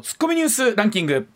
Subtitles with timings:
[0.00, 1.28] ツッコミニュースランキング。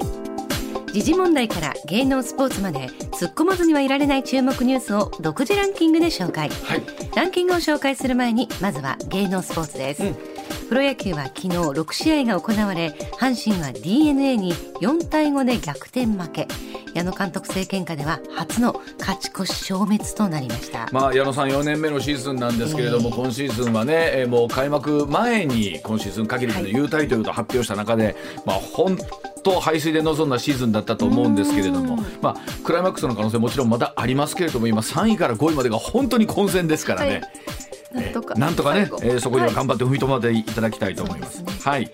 [0.91, 6.82] 時事問題から芸能スポーツまで突っ込まずにはいられない注目ニュースを独自ランキングで紹介、はい。
[7.14, 10.36] ランキングを紹介する前にまずは芸能スポーツです、うん
[10.68, 16.48] プロ野球は昨日6試合が行われ阪神は d n a に4対5で逆転負け。
[16.96, 23.14] 矢野監督政権下では初の勝ち越し消滅となりました、まあ、矢野さん4年目のシーズンなんですけれども、ええ。
[23.16, 28.96] 今シーズンはね、えーもう開幕前に今シーズン限りでの優待ということを発表した中で、まあ、本
[29.42, 37.09] 当排水で臨んだシーズンだったと思うんですけれども、まあ、クライマックスの可能性もちろんまだありますけれども今3位から5位までが本当に混戦ですからね。
[37.09, 37.23] はい
[38.34, 38.74] なんとか。
[38.74, 41.45] ねえーそこには頑張って踏みとまっていただきたいと思います。
[41.62, 41.91] はい。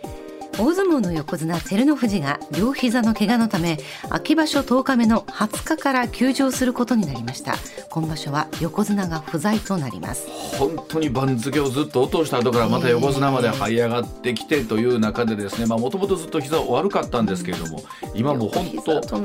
[0.59, 3.79] 大相撲の横綱照ノ富士が両膝の怪我のため
[4.10, 7.55] 秋場所10日目の20日から休場することになりました。
[7.91, 10.27] 今場所は横綱が不在となります。
[10.59, 17.82] 本当に番付をずっと落とした後からまた横綱まで這い上がってきてという中でですねもともとずっと膝悪かったんですけれども
[18.15, 19.21] 今もう本当相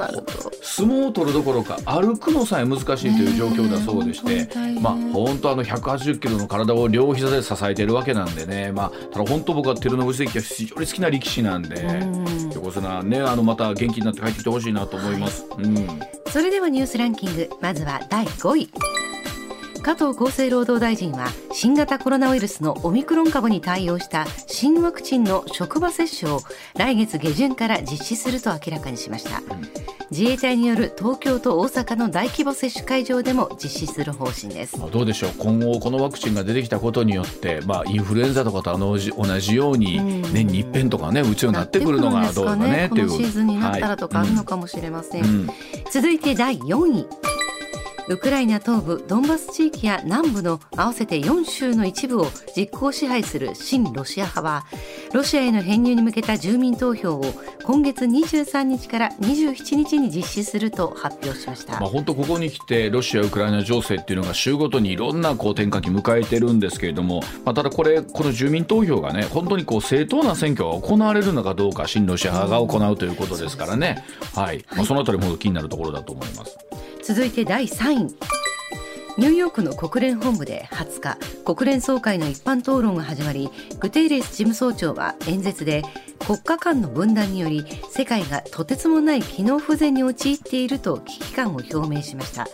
[0.87, 4.49] 撲を取るどころか歩くのさえ難しいという状況だそうでして
[4.81, 11.75] まあ本当あの180キロの体を両膝で支えているわけなんでねまあただ本当僕は照ノ富士関が非常に好きな力士なんで
[12.53, 15.45] 横綱ねあのまた元気になって帰ってきてほしいなと思います。
[15.57, 15.87] うん。
[16.27, 18.69] それではニュースランキングまずは第5位
[19.87, 26.41] 加藤厚生労働大臣は新型コロナウイルスのオミクロン株に対応した新ワクチンの職場接種を
[26.75, 29.41] 来月下旬から実施すると明らかにしました、
[30.11, 34.77] 自衛隊による東京と大阪の大規模接種会場でも実施する方針です。
[34.77, 35.31] まあどうでしょう？
[35.37, 40.33] 今後このワクチンが出てきたことによって、まあ、インフルエンザとかと同じ同じようにうん。
[40.33, 43.09] 年に一遍とかね打つようになってくるのがどうかねっていう。
[43.09, 45.31] シーズンになったらとかあるのかもしれません、はい。
[45.31, 45.49] うん。
[45.89, 47.07] 続いて第4位
[48.09, 54.65] ウクライナ東部ドンバス地域や南部の合わせて4州の一部を実効支配する親ロシア派は
[55.13, 57.23] ロシアへの編入に向けた住民投票を
[57.63, 74.63] 今月23日から27日に実施すると発表しました、まあ、本当ここに来てロシア・ウクライナ情勢っていうのが週ごとにいろんなこう転換期迎えてるんですけれども、まあ、ただこれこの住民投票がね本当にこう正当な選挙が行われるのかどうか親ロシア派が行うということですからね、はい。
[74.73, 76.57] まあ、そのあたりも気になるところだと思います。
[77.07, 81.17] 続いて第3位ニューヨークの国連本部で20日
[81.55, 83.49] 国連総会の一般討論が始まり
[83.79, 85.83] グテーレス事務総長は演説で
[86.19, 92.47] 国家間の分断により世界がとてつもない機能不全に陥っていると危機感を表明しました。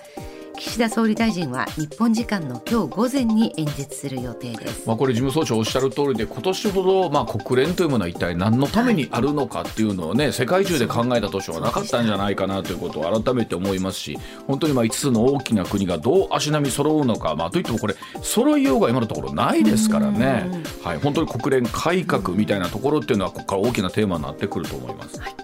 [0.58, 4.88] 岸田総理大臣は日本時間の今日午前に演説する予定です。
[4.88, 20.50] まあ、これ事務総長おっしゃる通りで今年ほどまあ国連というものは一体何のためにあるのかっていうのをね世界中で考えた年はなかったんじゃないかなということを改めて思いますし本当にまあ5つの大きな国がどう足並み揃うのか、まあ、といってもこれ揃いようが今のところないですからね、
[20.84, 25.20] はい、本当に国連改革みたいなところっていうのはここから大きなテーマになってくると思います。
[25.20, 25.36] はい。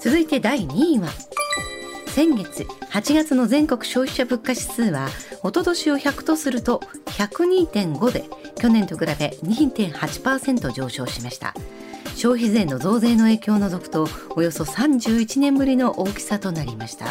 [0.00, 1.08] 続いて第2位は
[2.16, 5.10] 先月8月の全国消費者物価指数は
[5.42, 8.24] おととしを100とすると102.5で
[8.58, 11.52] 去年と比べ2.8%上昇しました。
[12.14, 17.04] 消費税の増税の影響を除くとおよそ31年ぶりの大きさとなりました。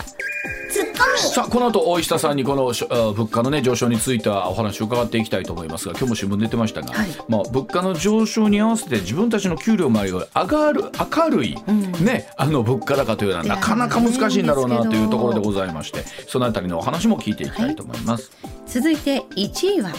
[1.17, 2.65] さあこの後大下さんにこの
[3.13, 7.07] 物価の、ね、上昇についてはお話を伺っていきたいと思いますが今日も新聞出てましたが、はい。
[7.27, 10.83] まあ、物価の上昇に合わせて自分たちの給料周りが上がる
[11.15, 11.55] 明るい、
[12.01, 18.31] ね、あの物価高というのはなかなか難しいんだろうなというところでございましてそのあたりのお話も聞いていきたいと思います。
[18.67, 19.91] 続いて1位は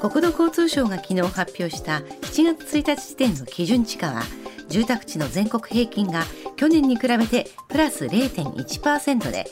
[0.00, 4.22] 国土交通省が昨日発表した7月1日時点の基準地価は
[4.68, 6.24] 住宅地の全国平均が
[6.56, 9.50] 去年に比べてプラス0.1%で、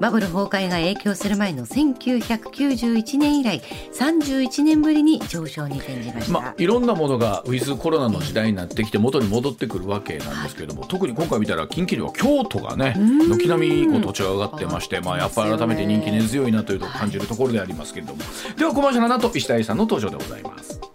[0.00, 3.60] バブル崩壊が影響する前の1991年以来
[3.92, 12.94] 31年ぶりに上昇に転じました、まあ、いろんなものがウィズコロナの時代になってきて元に戻ってくるわけなんですけれども、特に今回見たら近畿では京都がね
[13.28, 18.22] 軒並みこう土地が上がってまして、まあ、やっぱり改めて人気根強いなというと感じるところでありますけれども、
[18.56, 20.93] ではコマーシャルの後石田愛さんの登場でございます。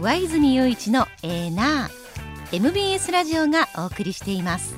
[0.00, 4.74] 上泉雄一のエーナー MBS ラジオがお送りしています。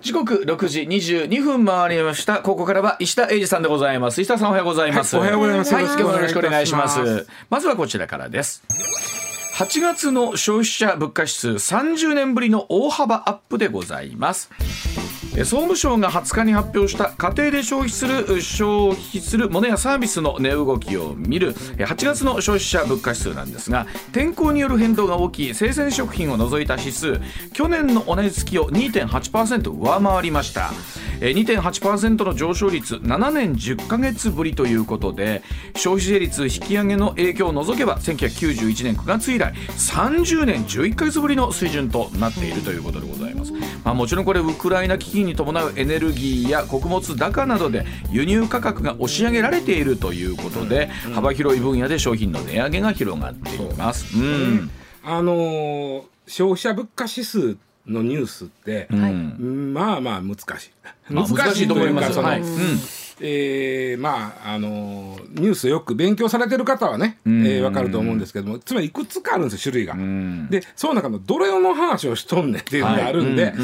[0.00, 2.38] 時刻6時22分回りました。
[2.40, 4.20] ここからは石田英二さんでございます。
[4.20, 5.74] 石田さんおはようございます、はいおはようございます。
[5.74, 7.26] はい、よ今日ろしくお願いもよろしくお願いします。
[7.48, 8.64] まずはこちらからです。
[9.54, 14.50] 8月の消費者物価指数30年ぶりの大幅アップでございます。
[14.98, 15.01] え
[15.38, 27.18] 総務省が20日に発表した家庭で消費する消費するものやサービスの値動きを見る8月の消費者物価指数なんですが天候による変動が大きい生鮮食品を除いた指数
[27.54, 30.70] 去年の同じ月を2.8%上回りました。
[31.30, 35.42] 2.8%の上昇率7年10ヶ月ぶりということで
[35.76, 54.18] 消費税率引き上げの影響を除けば1991年9月以来30年11ヶ月ぶりの水準となっているということでございます、まあ、もちろんこれウクライナ危機に伴うエネルギーや穀物高などで輸入価格が押し上げられているということで、幅広い分野で商品の値上げが広がっています。
[54.18, 54.70] うん。
[55.04, 59.74] あのー消費者物価指数のニュースって、はいうん。
[59.74, 60.70] まあまあ難しい。
[61.10, 62.40] まあ難しいと思いますはい。
[62.40, 62.46] うん
[63.24, 67.42] えーまああのーニュースよく勉強されてる方はね、えん。
[67.42, 69.94] ーわかると思うんですけどもつまりいくつかあるんですよ種類が。
[69.94, 70.48] ん。
[70.50, 73.56] でその中のどれの話をしとんねんっていうのがあるんで、はいえ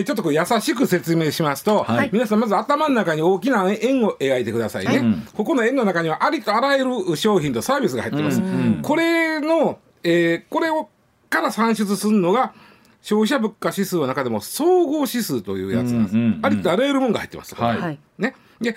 [0.00, 2.10] ーちょっとこう優しく説明しますと、はい。
[2.12, 5.02] 皆さんまず頭の中に大きな円を描いてくださいね、
[5.34, 8.40] ここの円の中にはありとあらゆる商品とサービスが入ってます、
[8.82, 10.88] これの、えーこれを
[11.28, 12.54] から算出するのが
[13.02, 17.98] 消費者物価指数の中でも総合指数というやつなんです、ありとあらゆるものが入ってます、はい。
[18.18, 18.76] ね、で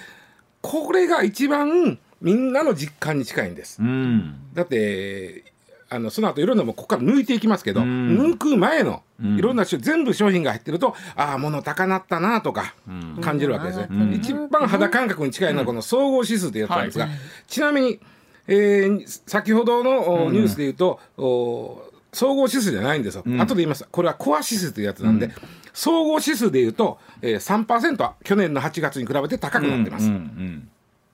[0.62, 4.36] これが一番みんなの実感に近いんです、うん。
[4.54, 5.44] だって
[5.90, 8.18] あのその後いろんなもんここから抜いていきますけど、ん。
[8.18, 12.76] 抜く前のいろんな種全部商品が入ってるとああ物高なったなとか
[13.22, 13.80] 感じるわけです。
[13.80, 17.08] ね、うん一番肌感覚に近いのはこの総合指数というやつなんですが、
[17.48, 18.00] ちなみに、
[18.48, 23.86] えー先ほどのおニュースで言うと、お総合指数じゃないんですよ、後で言います。
[23.90, 25.32] これはコア指数というやつなんで、
[25.74, 30.70] 総合指数で言うと、えー、3%は去年の8月に比べて高くなってます、うんうん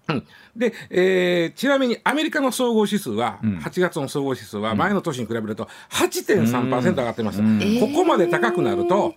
[0.10, 0.24] うん。
[0.56, 9.14] で、えーちなみにアメリカの総合指数は、8月の総合指数は前の年に比べると8.3%上がってました、ここまで高くなると、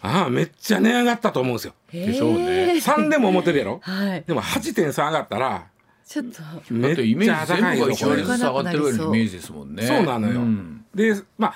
[0.00, 1.74] ああめっちゃ値上がったと思うんですよ。
[1.92, 2.74] でしょうね。
[2.74, 3.80] 3でも思ってるやろ？
[3.84, 4.24] はい。
[4.26, 5.66] でも8.3上がったら
[6.06, 6.42] ちょっと。
[6.42, 9.82] だめってイメージ全部が一これ割ずつ上がってるようなイメージですもんね。
[9.86, 10.84] そうなのよ、ん。
[10.94, 11.54] でまあ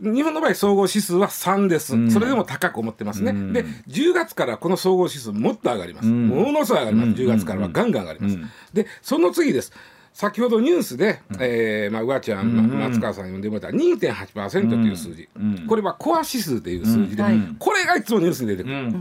[0.00, 8.38] 日本の場合総合指数は3です、それでも高く思ってますね、で10月からこの総合指数もっと上がります、ものすごい上がります、10月からはガンガン上がります、
[8.72, 9.72] でその次です。
[10.12, 15.28] 先ほどニュースで、えーまあ、うわちゃん、ま松川さん呼んでもらった2.8%という数字、
[15.66, 17.40] これはコア指数という数字で、はい。
[17.58, 18.92] これがいつもニュースに出てくる、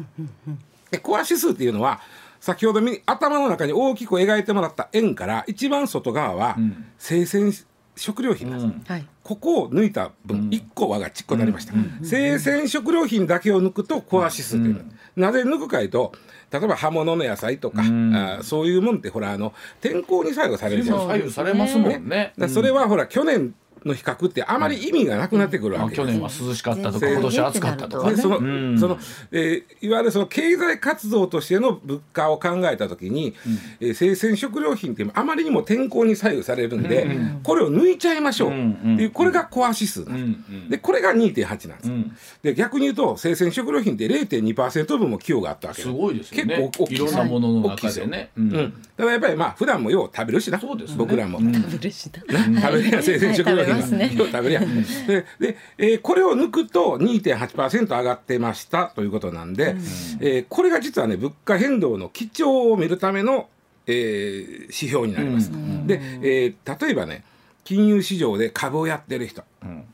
[0.90, 2.02] でコア指数っていうのは
[2.40, 6.58] 先ほどみ頭の中に大きく描いてもらった円から一番外側は
[6.98, 7.54] 生鮮
[7.96, 8.80] 食料品なん。
[8.80, 9.06] です、はい。
[9.24, 14.82] ここを抜いた分、1個はがちっこになりました、生鮮食料品だけを抜くとコア指数というの、
[15.16, 16.14] なぜ抜くかいうと
[16.52, 21.00] 例えば葉物の野菜とか、あーそういうもんってほらあの天候に左右されるじゃん。
[21.00, 22.00] 左右されますもんね。
[22.00, 28.16] だからそれはほら去年の比較ってあまり意味がなくなってくるわけです、まあ去年は涼しかったとかね今年は暑かったとかね。
[28.16, 28.80] でその、うん。
[28.80, 28.98] その、
[29.32, 33.36] えーいわゆるその経済活動としての物価を考えたときに、
[33.80, 37.08] えー生鮮食料品ってあまりにも天候に左右されるんで、
[37.44, 38.80] これを抜いちゃいましょう、うん。
[38.84, 38.94] うん。
[38.96, 40.56] っていうこれがコア指数なんです、うん。
[40.56, 40.70] うん。
[40.70, 42.18] でこれが2.8なんです、ん。
[42.42, 45.88] で逆に言うと生鮮食料品って0.2%分も寄与があったわけす。
[45.90, 46.56] ごいですよね。
[46.56, 48.32] 結構大きいいろんなものの中でね。
[48.38, 48.44] うん。
[48.44, 50.60] うん、だからやっぱりまあ普段もよう食べるしな。
[50.60, 50.98] そうですね。
[50.98, 54.14] 僕らも、食べるやん生鮮食料品ますね。
[54.16, 59.76] よう食べるやんでで、えーこれを抜くと2.8%上がってましたということなんで、
[60.20, 63.48] えーこれが実はね物価変動の基調を見るための、
[63.88, 65.52] えー指標になります、
[65.86, 67.24] で、えー例えばね
[67.64, 69.44] 金融市場で株をやってる人、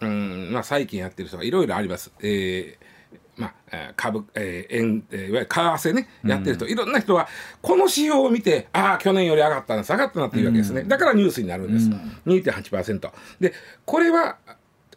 [0.02, 0.50] うん。
[0.52, 2.12] まあ、債券やってる人がいろいろあります。
[2.22, 2.89] えー
[3.40, 5.60] まあ、えー株、えー円、えーいわゆる為
[5.90, 7.28] 替ね、やってる人、いろんな人は、
[7.62, 10.84] この指標を見て、ああ、去年より上がったな、下がったなっていうわけですね。
[10.84, 11.90] だからニュースになるんです。
[12.26, 13.12] 2.8%。
[13.40, 13.54] で、
[13.86, 14.38] これは、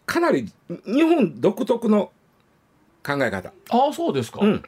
[0.05, 0.53] かなり
[0.85, 2.11] 日本独特の
[3.07, 3.53] 考え方。
[3.71, 4.63] ああそうですか、うん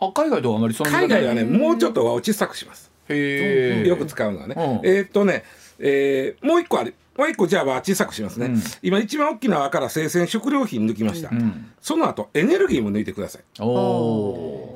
[0.00, 2.90] あ海外ではあまりそんな海外はね、もうちょっと輪を小さくします。
[3.08, 4.54] へえよく使うのはね。
[4.56, 5.44] うんえーっとね、
[5.78, 6.94] えーもう一個ある。
[7.16, 8.46] もう一個じゃあ輪小さくしますね。
[8.46, 8.62] うん。
[8.82, 11.30] 今一番大きな輪から生鮮食料品抜きました。
[11.30, 11.72] ん。
[11.80, 13.42] その後エネルギーも抜いてください。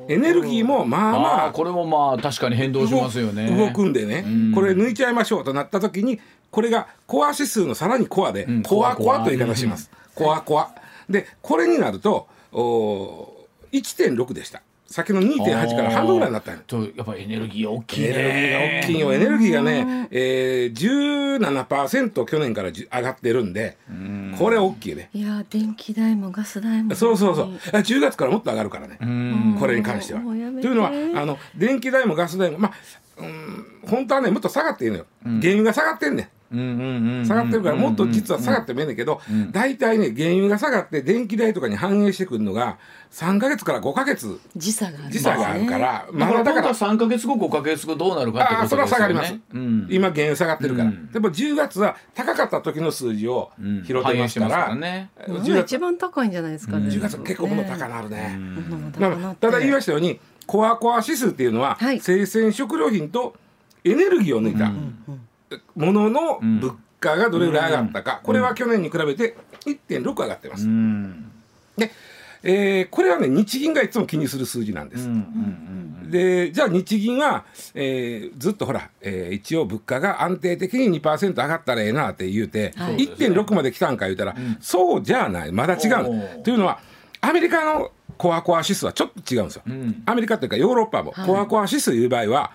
[0.07, 3.49] エネルギーもまああまああこれもまあ確かに変動しますよね。
[3.49, 4.51] 動動くんでね、うん。
[4.53, 6.19] これ抜いちゃいましょうとなった時に
[6.49, 8.63] これがコア指数のさらにコアで、ん。
[8.63, 10.73] コアココアアという言い方します、コアコア
[11.09, 19.13] でこれになるとおー1.6でした先の2.8から半分ぐらいになったんよとやっぱエネルギー大きいエネルギーが大きいよ。
[19.13, 23.77] エネルギーがね、えー、17%去年からじ上がってるんで
[24.39, 25.09] これ大きいね。
[25.13, 27.45] いや電気代もガス代もそうそうそう。
[27.71, 29.57] あ10月からもっと上がるからね、うん。
[29.59, 30.21] これに関しては。
[30.21, 32.73] というのはあの電気代もガス代もまあ
[33.19, 42.77] うん本当はねもっと下がっていいのよ、原油が下がってんねん下がってるからもっと実は下がってもいいんだけど大体ね原油が下がって電気代とかに反映してくるのが
[43.11, 44.39] 3か月から5か月。
[44.55, 49.15] 時差がある時差があるから、まあ、まだだから3か月後5か月後どうなるかってああそれはことですよね。
[49.15, 51.11] 下がります、うん、今原油下がってるから、うん。
[51.11, 53.83] でも10月は高かった時の数字をうん。
[53.83, 55.09] 拾ってますから,、反映してね。
[55.27, 56.87] まだ10月一番高いんじゃないですかね。
[56.87, 61.99] 10月は結構物高なるね、物もまあ高なってただ言いましたようにコアコア指数っていうのは、はい。
[61.99, 63.35] 生鮮食料品と
[63.83, 64.71] エネルギーを抜いた
[65.75, 70.65] ものの物価がどれぐらい上がったか、これは去年に比べて1.6上がってます。
[70.65, 71.31] うん。
[71.77, 71.91] で、
[72.43, 75.07] えーこれはね日銀がいつも気にする数字なんです。
[75.07, 82.97] うんうんでじゃあ日銀は、えーずっとほら、えー一応物価が安定的に2%上がったらええなって言うて、はい。
[82.97, 85.51] 1.6まで来たんか言うたら、そうじゃない。
[85.51, 86.79] まだ違うというのは
[87.21, 89.63] アメリカのコアコア指数はちょっと違うんですよ。
[89.67, 90.01] ん。
[90.05, 91.27] アメリカというかヨーロッパもはい。
[91.27, 92.51] コアコア指数いう場合は、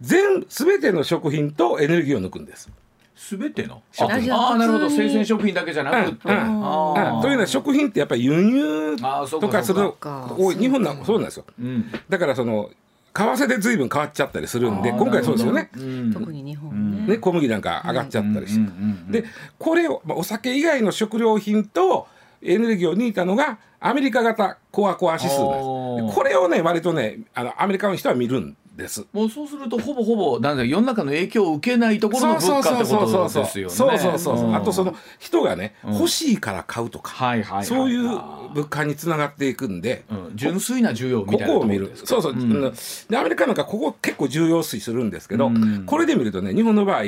[0.00, 2.70] 全全ての食品とエネルギーを抜くんです。
[3.14, 3.82] すべての？
[3.92, 4.32] 食品。
[4.32, 4.90] ああなるほど。
[4.90, 7.16] 生鮮食品だけじゃなくて、うんうん。
[7.16, 7.22] うん。
[7.22, 9.96] というのは食品ってやっぱり輸入あーそうかとかするの
[10.38, 11.44] 多い日本なんそうなんですよ。
[11.58, 11.90] うん。
[12.08, 12.70] だからその
[13.14, 15.70] 為替で随分変わっちゃったりするんで今回そうですよね。
[15.74, 16.12] うん。
[16.12, 17.14] 特に日本ね。
[17.14, 18.72] ね、小麦なんか上がっちゃったりして、うんうん
[19.06, 19.24] うんで
[19.58, 22.06] これを、まあ、お酒以外の食料品と
[22.42, 26.06] エネルギーを抜いたのがアメリカ型コアコア指数なんです。
[26.08, 29.06] でこれをね割とねあのアメリカの人は見るんです。
[29.12, 33.74] もうそうするとほぼほぼなんだ世の中の影響を受けないところの物価ってことですよね。
[33.74, 34.48] そうそうそうそう。
[34.48, 34.56] うん。
[34.56, 35.94] あとその人がね、うん。
[35.94, 38.08] 欲しいから買うとか、はいはいはいそういう
[38.54, 40.30] 物価につながっていくんで、うん。
[40.34, 41.92] 純粋な需要みこたいなこを見る。
[41.94, 42.72] そうそう、うん。
[43.08, 45.84] でアメリカなんかここ結構重要視するんですけど、うん。
[45.86, 47.02] これで見るとね日本の場合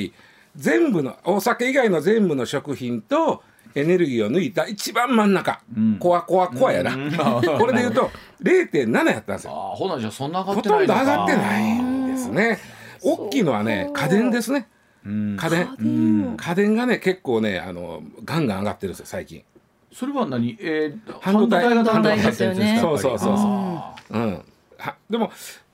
[0.56, 3.42] 全部のお酒以外の全部の食品と
[3.74, 5.98] エネルギーを抜いた一番真ん中、ん。
[5.98, 7.12] コアコアコアやな、うん。
[7.58, 8.10] これで言うと
[8.42, 9.52] 0.7やったんですよ。
[9.52, 12.58] ああほなじゃあそんなほとんど上がってないんですね。
[13.02, 14.68] 大きいのはね家電ですね。
[15.04, 15.36] うん。
[15.36, 15.76] 家電。
[15.78, 16.36] うん。
[16.36, 19.42] 家電がね結構ねあのガンガン上がってるんですよ最近。
[19.92, 21.64] それは何、えー、半導体。
[21.64, 22.78] 半導体が半導体ですよね。
[22.80, 23.46] そうそうそうそう。
[23.46, 24.44] あうん、
[24.76, 25.32] はでも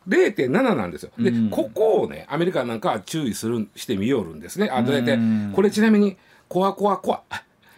[0.09, 1.11] 0.7なんですよ。
[1.19, 1.51] で、うん。
[1.51, 4.71] ここをねアメリカなんかは注意するしてみよるんですね。
[4.71, 6.17] あ大体うんこれちなみに
[6.49, 7.23] コアコアコア。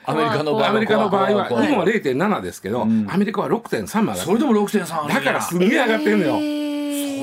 [0.06, 1.48] ーアメリカの場合はアメリカの場合は。
[1.48, 3.06] 日本は0.7ですけど、うん。
[3.10, 6.32] アメリカは6.3まで上がってそれでも6.3るだからすんげえ上がってるのよ。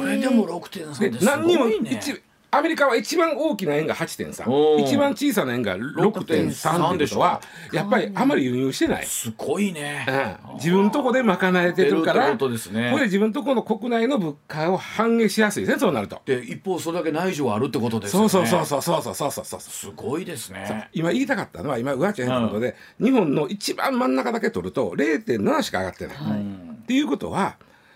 [0.02, 1.26] それでも6.3でです。
[1.26, 1.92] ご何にもいね。
[1.92, 2.22] 一
[2.56, 4.86] アメリカは一番大きな円が8.3おー。
[4.86, 7.42] 一番小さな円が6.3ってことは
[7.72, 9.06] やっぱりあまり輸入してない。
[9.08, 10.06] すごいね、
[10.48, 10.56] うん。
[10.56, 12.92] 自分のとこで賄えてるからことですね。
[12.92, 16.22] これ自分のとこの国内の物価を反映しやすいですねそうなると。
[16.26, 18.24] で一方それだけ内需があるってことですね。
[18.24, 19.60] うそうそうそうそうそうそうそうそう。
[19.60, 20.90] すごいですね。
[20.94, 26.18] 今言いたかったのは今うわちゃん言ったことで、日本の一番真ん中だけ取ると0.7しか上がってない。
[26.18, 27.56] っていうことは、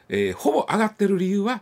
[0.09, 1.61] えーほぼ上がってる理由は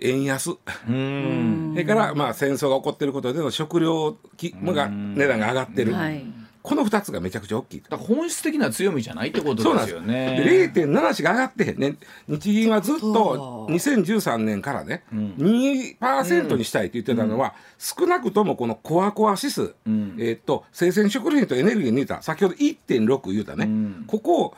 [0.00, 0.50] 円安。
[0.88, 1.70] うん。
[1.72, 5.94] それからまあ戦争が起こってることでの食料きが値段が上がってる。
[5.94, 6.24] はい。
[6.62, 7.82] この2つがめちゃくちゃ大きい。
[7.90, 9.94] 本質的な強みじゃないってことでそうなんです。
[9.94, 11.94] すよよねで0.7しか上がってへんね
[12.26, 20.16] 日銀はずっと2013年からね、2%にしたいって言ってたのは、少なくともこのコアコア指数、ん。
[20.18, 24.04] えーっと生鮮食料品とエネルギーに抜いた先ほど1.6言うたね、ん。
[24.08, 24.54] ここを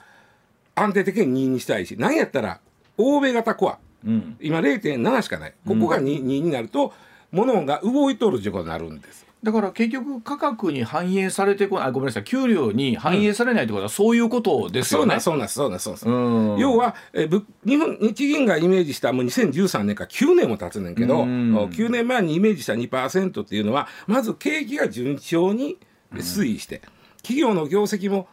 [0.74, 2.60] 安定的に2にしたいし何やったら
[2.96, 4.36] 欧米型コアうん。
[4.40, 5.54] 今0.7しかない。
[5.66, 6.92] ここが 2,、2になると
[7.30, 9.26] 物が動いとるということになるんです。
[9.42, 11.88] だから結局価格に反映されてこない。
[11.88, 12.24] あごめんなさい。
[12.24, 15.20] 給料に反映されないってことはそういうことですよね。
[15.20, 16.54] そうなんそうなんそうなんそうなん。
[16.54, 16.58] うん。
[16.58, 17.28] 要は、え
[17.64, 21.54] 日本日銀がイメージしたもう2013年から9年も経つねんけど、うん。
[21.56, 25.78] 9年前にイメージした2%っていうのはまず景気が順調に
[26.14, 26.82] 推移して、
[27.22, 28.26] 企業の業績も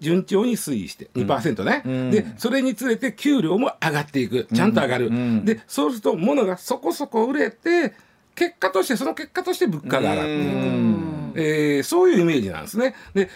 [0.00, 2.10] 順調に推移して2%ね、ん。
[2.10, 5.44] でそれにつれて給料も上がっていくちゃんと上がる、ん。
[5.44, 7.94] でそうすると物がそこそこ売れて
[8.34, 10.56] 結果としてその結果として物価が上がっていく。
[11.38, 12.94] えーそういうイメージなんですね。
[13.14, 13.28] で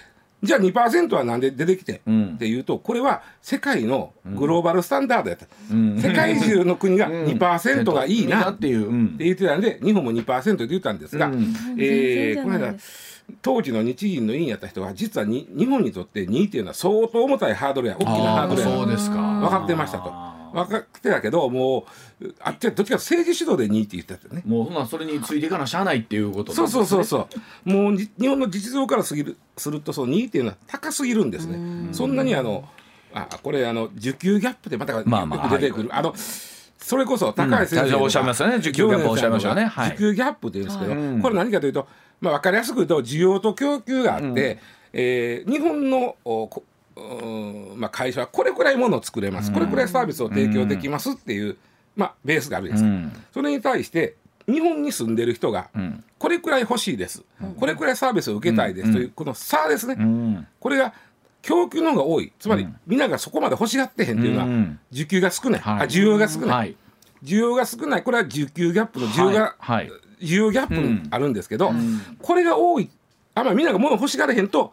[0.43, 2.33] じゃあ2%はなんで出てきて、うん。
[2.37, 6.01] っていうとこれは世界のグローバルスタンダードやった、ん。
[6.01, 11.55] 世界中の国が2%がいいなっっていう、うん言ってたんで日本も2%って言ったんですが、うん。
[11.79, 12.75] えーこの間
[13.43, 18.67] 当時の日銀の委員やった人は実はに日本にとって2っていうのは相当重たいハードルや大きなハードルや。
[18.69, 19.17] そうですか。
[19.17, 20.13] 分かってましたと。
[20.53, 21.87] 分かってたけども
[22.21, 24.43] うあっちはどっちか政治主導で2って言ってたね。
[24.45, 27.29] もうほなそれについていかなしゃあないっていうことそうそうそううそ
[27.65, 27.71] う。
[27.71, 31.89] もうに日本の実情からすぎるするとその2っていうのは高すぎるんですね。
[31.93, 32.69] そんなにあの
[33.15, 38.03] あこれあの需給ギャップでまたまあまあよく出てくる、あのそれこそ高橋先生うん。
[38.03, 38.57] おっしゃいましたね。
[38.57, 39.67] 需給ギャップおっしゃいましたね。
[39.67, 39.91] はい。
[39.93, 41.21] 需給ギャップって言うんですけど、はい。
[41.21, 41.87] これ何かというと、
[42.21, 44.59] まあ、分かりやすく言うと需要と供給があって、
[44.93, 46.17] えー日本の
[47.77, 51.57] まあ、会社はこれくらいものを作れます、これくらいサービスを提供できますっていう、
[51.97, 53.23] まあ、ベースがあるじゃないですか。
[53.33, 56.05] それに対して日本に住んでる人が、ん。
[56.19, 57.23] これくらい欲しいです、
[57.59, 60.47] これくらいサービスを受けたいですという、この差ですね、ん。
[60.59, 60.93] これが
[61.43, 62.33] 供給の方が多い。
[62.39, 64.79] つまり、皆がそこまで欲しがってへんっていうのは、うん。
[64.93, 65.81] 需給が少ない、はい。
[65.81, 66.77] あ需要が少ない、はい。
[67.23, 68.03] 需要が少ない。
[68.03, 69.55] これは需給ギャップの需要が、
[70.21, 71.73] 需要ギャップにあるんですけど、
[72.21, 72.91] これが多い
[73.35, 74.73] あまあみんなが物欲しがれへんと、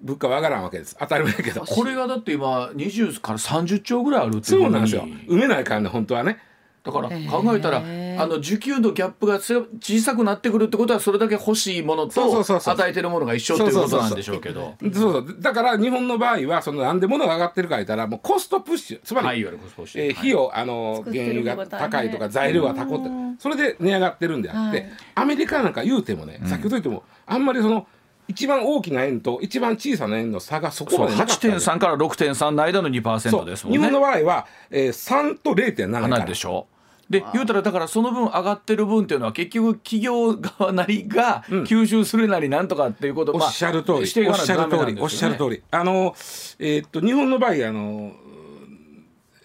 [0.00, 0.96] 物価は上がらんわけです。
[0.98, 1.62] 当たり前だけど。
[1.62, 5.06] これがだって今20から30兆ぐらいあるっていそうなんですよ。
[5.28, 6.38] 埋めないからね本当はね
[6.86, 7.82] だから考えたら、あ
[8.26, 14.74] の需給のギャップが強小さくなってくるってことはそれだけ欲しいものそうそうと与えてるものが一緒っていうことなんでしょうけど。
[14.80, 19.00] そうそうだから日本の場合はそのなんで物が上がってるか言ったらもうコストプッシュ。
[19.02, 20.04] つまり、はい、いわゆるコストプッシュ。
[20.04, 24.92] えー費用、あの原油が高いとか材料が高いってそれで値上がってるんであって、はい。
[25.16, 27.86] アメリカなんか言うてもね、先ほど言ってもあんまりその
[28.28, 33.78] 一番大きな円と一番小さな円の差がそこまでなかったんです8.3から6.3の間の2%ですもんね。
[33.78, 36.00] 日本の場合は、えー、3と0.7やから。
[36.00, 36.66] 離れでしょ
[37.08, 45.62] で言うたらだからその分上がってる分っていうのは結局企業側なりが吸収するなりなんとかっていうことを、おっしゃる通り、していかおっしゃるないとダメなん通り、おっしゃるり通り。
[45.70, 46.14] あの、
[46.58, 48.12] えーっと、日本の場合、あの、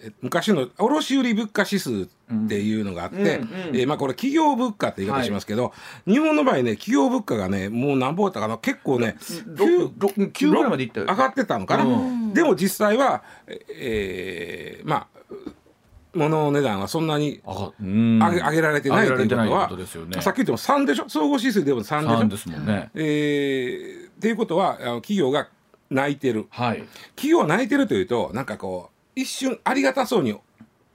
[0.02, 5.72] え昔の卸売物価指数っていうのがあって、えーまあこれ企業物価って言い方しますけど、
[6.08, 8.58] 日本の場合ね企業物価がねもう何ぼだったかな。
[8.58, 9.96] 結構ね6
[10.32, 15.21] 9ぐらいまでいったよ上がってたのかな、うでも実際はえーまあ
[16.14, 17.40] 物の値段はそんなに
[17.80, 20.20] 上げ上げられてないということはね。
[20.20, 21.08] さっき言っても3でしょ？
[21.08, 22.90] 総合指数でも3でしょ？3ですもんね。
[22.94, 25.48] えーっていうことはあの企業が
[25.90, 26.46] 泣いてる。
[26.50, 26.84] はい。
[27.16, 30.36] 企業は泣いてるというとなんかこう一瞬ありがたそうに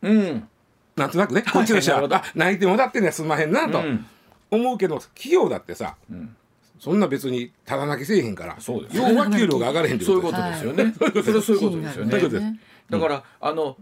[0.02, 0.48] うん。
[0.96, 3.80] なんとなくねこっちとしては、あ泣いてもらってんねすんまへんなと。
[3.80, 4.06] うん。
[4.50, 6.36] 思うけど企業だってさ、ん。
[6.80, 8.98] そんな別にただ泣きせえへんからそうです。
[8.98, 10.94] 要は給料が上がれへんってそういうことですよね。
[10.98, 11.22] そういうこ
[11.70, 12.60] とですよね。
[12.90, 13.76] だからあの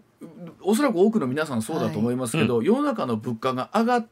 [0.61, 4.07] おそらく多くの皆さんそうだと思いますけど、世の中の物価が上がっ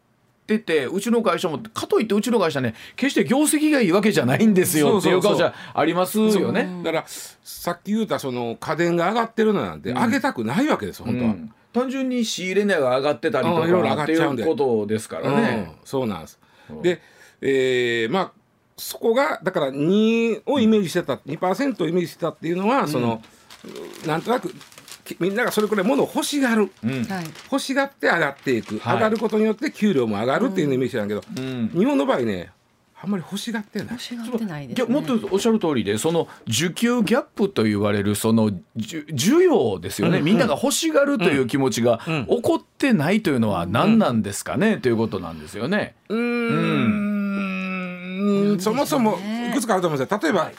[0.47, 6.81] ててうちの会社もかといってうちの会社ね決して業績がいいわけじゃないんですよっていう顔じゃありますよね。
[6.83, 11.53] だからさっき言ったその家電が上がってるのなんて上げたくないわけです本当は、うん。
[11.71, 15.67] 単純に仕入れ値が上がってたりとうんいろいろ上がかっていっちゃうことですからね。
[15.69, 16.39] うん、そうなんです。
[16.81, 17.01] で、
[17.41, 18.31] えーまあ
[18.75, 23.21] そこがだから2をイメージしてた2%をイメージしてたっていうのは、その
[24.07, 24.72] なんとなくき
[25.19, 27.03] みんながそれくらい物を欲しがる、うん。
[27.05, 27.25] はい。
[27.51, 28.95] 欲しがって上がっていく、はい。
[28.95, 31.69] 上がることによって給料も上がるっていうのをイメージなんだけど、うん。
[31.69, 32.51] 日本の場合ね
[33.03, 33.87] あんまり欲しがってない。
[33.91, 34.01] 欲。
[34.01, 45.95] しがってないですいやねもっとおっしゃる通りでその需給ギャップと言われるその需需要ですよね、みんなが欲しがるという気持ちが起こってないというのは何なんですかね、ということなんですよね。
[46.07, 49.17] うーんそもそも
[49.49, 50.19] いくつかあると思うんですよ。
[50.21, 50.51] 例えば、や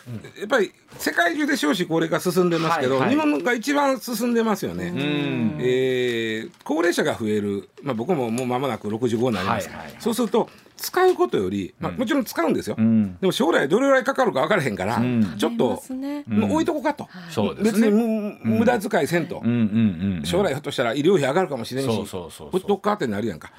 [0.44, 3.00] っぱり世界中で少子高齢化進んでますけど、はい。
[3.03, 4.90] はい日本が一番進んでますよね。
[4.90, 9.96] んえー高齢者が増える、まあ、僕ももう間もなく65になります、はいはいはい。
[9.98, 13.16] そうすると使うことより、まあ、もちろん使うんですよ、ん。
[13.18, 15.37] でも将来どれぐらいかかるか分からへんから、ん。
[15.38, 16.24] ちょっと、ね。
[16.27, 17.88] もう置いとこうかと、そうですね。
[17.88, 20.24] 別にむ無駄遣いせんと、うんうんうんうん。
[20.24, 21.87] 将来ひょっとしたら医療費上がるかもしれんし。
[21.87, 22.48] そうそうそうそう。
[22.48, 23.53] 置いとこうかってなるやんか。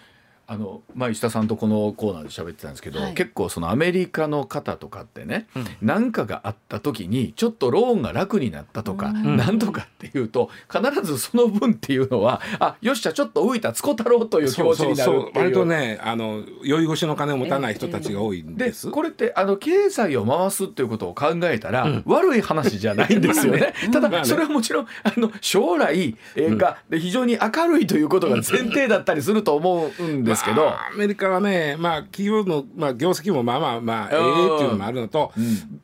[0.47, 3.13] あの、まあ、石田さんとこのコーナーで喋ってたんですけど、はい。
[3.13, 5.47] 結構そのアメリカの方とかってね
[5.81, 15.31] 何、かがあった時にちょっとローンが楽になったとか、なんとかっていうと必ずその分っていうのはあよっしゃちょっと浮いたつこ太郎という気持ちになるっていう。
[15.35, 18.91] 割とねあの酔い越しの金を持たない人たちが多いんでです。
[18.91, 23.73] これってあの経済を回すっていうことを考えたら、悪い話じゃないんですよね。
[23.91, 30.65] ただ、それはもちろんあの将来、えーがで非常に明るいということが前提だったりすると思うんですけど。
[30.65, 35.31] まあアメリカはね、まあ、企業の、まあ、業績もまあまあまあええっていうのもあるのと、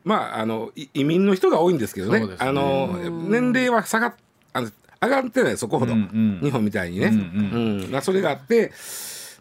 [0.04, 2.26] まああのい移民の人が多いんですけどね。
[2.26, 2.34] ね。
[2.38, 2.88] あの
[3.28, 4.14] 年齢は下がっ
[4.52, 6.40] あの上がってないそこほど、うんうん。
[6.42, 7.88] 日本みたいにね、ううん。
[7.88, 7.90] ん。
[7.90, 8.72] まあ、それがあって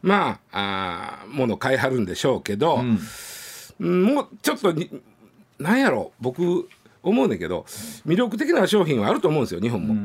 [0.01, 2.81] まああー物を買いはるんでしょうけど、
[3.79, 4.03] うん。
[4.03, 4.89] もうちょっとに
[5.59, 6.67] なんやろ僕
[7.03, 7.65] 思うんだけど
[8.05, 9.95] 魅力的な商品はあると思うんですよ日本も、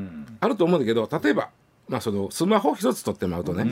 [0.41, 1.51] あると思うんだけど例えば、
[1.89, 3.65] まあ、そのスマホ一つ取ってもらうとね、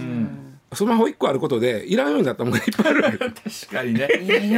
[0.74, 4.08] スマホ1個あることでいらんようになったものがいっぱいある 確かにね。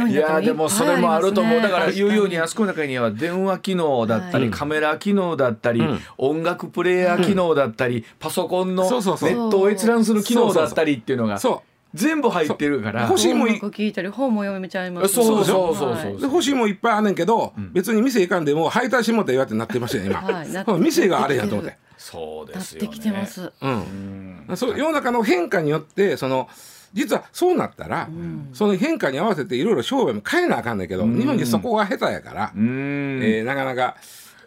[0.09, 5.99] いやでもそれもあると思う、だから確言うようにあそこの中には電話機能だったり、はいカメラ機能だったり、ん。
[6.17, 13.03] 音楽プレーヤー機能だったり、パソコンのネットを閲覧する機能だったりっていうのがそ全部入ってるから。
[13.03, 21.77] 欲しいも聞いたり本も読めちゃいますそうそうそうそう欲しいもんいっぱいあんねんけど、別に店行かんでも配達しもって言われてなってましたよ今、はい店があれやと思って。
[21.97, 22.87] そうですよね。
[22.87, 23.51] てきてます。
[23.61, 24.47] うん。
[24.55, 26.47] そう世の中の変化によってその
[26.93, 28.09] 実はそうなったら、
[28.53, 33.23] その変化に合わせていろいろ商売も変えなあかんねんけど、日本人そこが下手やから、うーん。
[33.23, 33.97] えーなかなか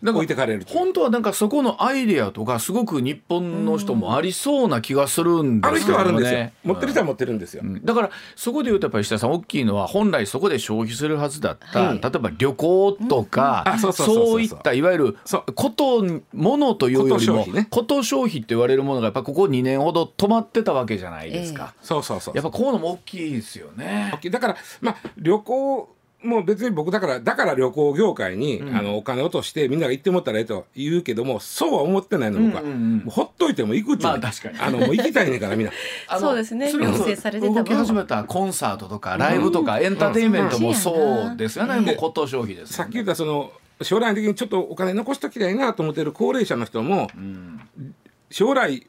[0.03, 5.71] なんか置いてかれる本当はなんかそこのアイデアとかすごく日本の人もありそうな気がするんですよね。
[5.71, 15.17] ある人はあるんですよ、持ってる人はは持ってるんですよ、だからそこで言うとやっぱり石田さん大きいのは本来そこで消費するはずだった、はい例えば旅行とか、あそういったいわゆる
[15.55, 21.75] ことものというよりもこと消費って言われるものがやっぱここ2年ほど止まってたわけじゃないですか。
[21.83, 24.19] そうそうそうやっぱこういうのも大きいですよね。
[24.31, 25.89] だからまあ旅行
[26.23, 32.97] もう別に僕だからだから旅行業界に、あのお金落としてみんなが行ってもったらええと言うけどもそうは思ってないの僕は、うんうんうん。
[32.99, 34.59] もうほっといても行くっちゅう、まあ確かに。
[34.59, 35.73] あのもう行きたいねんからみんな。
[36.19, 36.71] そうですね。
[36.73, 43.53] 要請されてた分動き始めたコンサートとかライブとかエンターテインメントもそうですよね、もう骨董消費ですさっき言ったその
[43.83, 47.09] 将来的にちょっとお金残しときたいなと思ってる高齢者の人も、
[48.31, 48.87] 将来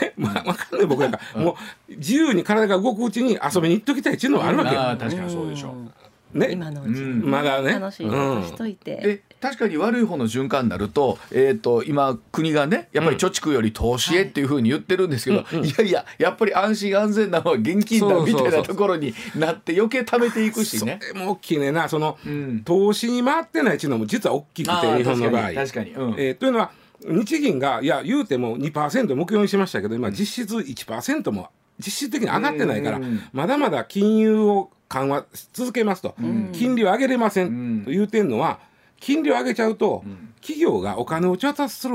[0.00, 1.56] ね まあ、わかんない僕なんか、も
[1.88, 5.92] う自由に体が動くうちに遊びに行っときたいっていうのはあるわけよ、ああ確かにそうでしょう、
[6.32, 6.50] ね。
[6.50, 7.30] 今のうちにうん。
[7.30, 7.72] まだね。
[7.72, 15.72] 楽しいことしといて、で確かに悪い方の循環になると,、えー、と今国がねやっぱり貯蓄より投資へっていうふうに言ってるんですけど、い。
[15.78, 20.98] やいややっぱり安心安全なのは現金だみたいなところになって余計貯めていくしね。
[21.00, 21.70] それも大きいね。
[21.70, 22.62] んなその、ん。
[22.64, 25.52] 投資に回ってないっていうのも実は大きくて日本の場合。
[25.52, 25.90] 確かに確かに。
[25.92, 26.14] うん。
[26.18, 33.22] えーというのは日銀がいや言うても2%目標にしましたけど今実質1%も実質的に上がってないからうん。
[33.32, 36.14] まだまだ金融を緩和し続けますと。
[36.52, 37.84] 金利を上げれませんん。
[37.84, 38.58] と言うてんのは
[39.00, 40.04] 金利を上げちゃうと
[40.40, 41.94] 企業がお金を調達する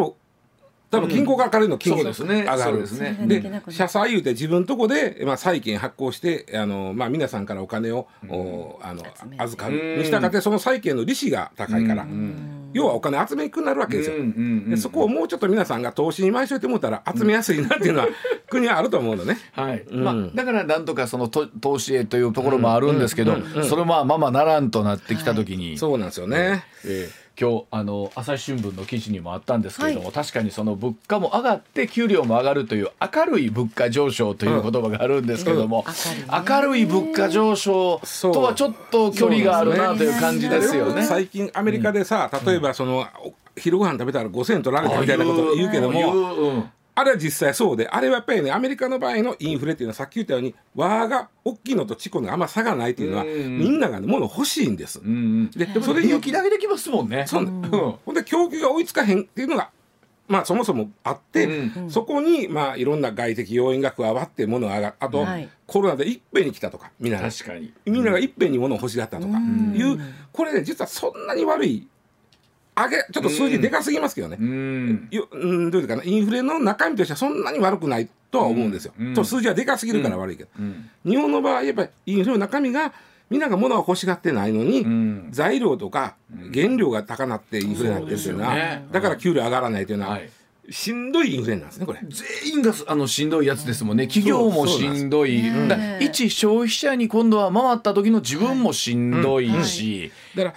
[0.94, 2.44] 多分銀行から借りるの金利がそうですね。
[2.44, 2.62] 上がる。
[2.64, 3.14] そうですね。
[3.16, 3.72] それができなくなでる。
[3.74, 9.04] 社債言うて自分のとこで、まあ、債券発行してあの、まあ、皆さんからお金を、おあの
[9.40, 9.98] 預かる。
[9.98, 12.06] にしたがってその債券の利子が高いから、
[12.74, 14.16] 要はお金集めにくくなるわけですよ。
[14.70, 18.08] でそこをもうちょっと皆さんが投資に回しといてもらったら集めやすいなっていうのは
[18.50, 19.38] 国はあると思うのね。
[19.54, 19.86] はい。
[19.92, 20.04] ん。
[20.04, 26.66] まあ、だからなんとかそのと投資へというところもあるんですけど、それまあままならんとなってきた時に、そうなんですよね。
[26.86, 35.84] えー今日あの朝日新聞の記事にもあったんですけれども、確かにその物価も上がって給料も上がるという明るい物価上昇という言葉があるんですけれども、
[36.48, 41.04] 明るい物価上昇とはちょっと距離があるなという感じですよね。
[41.04, 53.58] 最近アメリカでさ、例えばその、お昼ご飯食べたら5,000円取られたみたいなことを言うけども、あれは実際そうであれはやっぱりねアメリカの場合のインフレっていうのはさっき言ったように和が大きいのとチコのあんま差がないっていうのは、うん。
[53.58, 55.02] みんながね物欲しいんです。
[55.02, 57.26] ででもそれ勇気だけできますもんね。
[57.28, 57.62] そううん。
[58.06, 59.72] ほんで供給が追いつかへんっていうのが
[60.28, 64.96] まあそもそもあって、うそこにまあいろんな外的要因が加わって物が上がる。
[65.00, 65.50] あと、はい。
[65.66, 67.74] コロナでいっぺんに来たとかみんなが確かに。
[67.86, 70.00] みんながいっぺんに物を欲しがったとかいう、
[70.32, 71.88] これね実はそんなに悪い
[72.76, 75.08] 上げちょっと数字でかすぎますけどね、うん。
[75.12, 78.94] ようんどういうかなインフレの中身としてはそんなに悪くないとは思うんですよ。
[78.98, 79.14] うん。
[79.14, 80.90] と数字はでかすぎるから悪いけど、うん。
[81.06, 82.94] 日本の場合やっぱりインフレの中身が
[83.30, 85.28] みんなが物を欲しがってないのに、ん。
[85.32, 86.16] 材料とか
[86.54, 88.88] 原料が高なってインフレになってるというのは、そうですよね。
[88.92, 90.30] だから給料上がらないというのは、はい
[90.70, 92.00] しんどいインフレなんですねこれ。
[92.04, 94.08] 全員があのしんどいやつですもんね。
[94.08, 95.44] 企業もしんどい。
[95.68, 100.56] だ一消費者に今度は回った時の自分もしんどいし、だか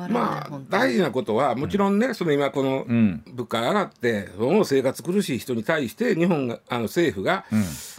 [0.00, 3.22] ら、まあ大事なことはもちろんね、その今このん。
[3.26, 7.44] 物価が上がってその生活苦しい人に対して日本があの政府が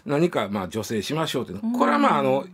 [0.05, 1.77] 何かまあ助成しましょうというの。
[1.77, 2.45] これはまああの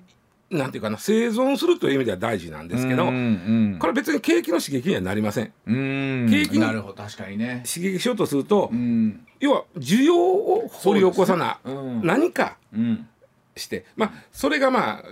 [0.52, 5.54] なんていうかな生存するという意味では大事なんですけど、うんこれ別に景気の刺激にはなりません。
[5.66, 5.76] うん。
[5.76, 7.64] うん景気になるほど確かにね。
[7.66, 9.26] 刺激しようとすると、うん。
[9.40, 11.74] 要は需要を掘り起こさな、ね。
[11.74, 12.06] うん。
[12.06, 13.08] 何かうん。
[13.56, 15.04] してまあそれがまあ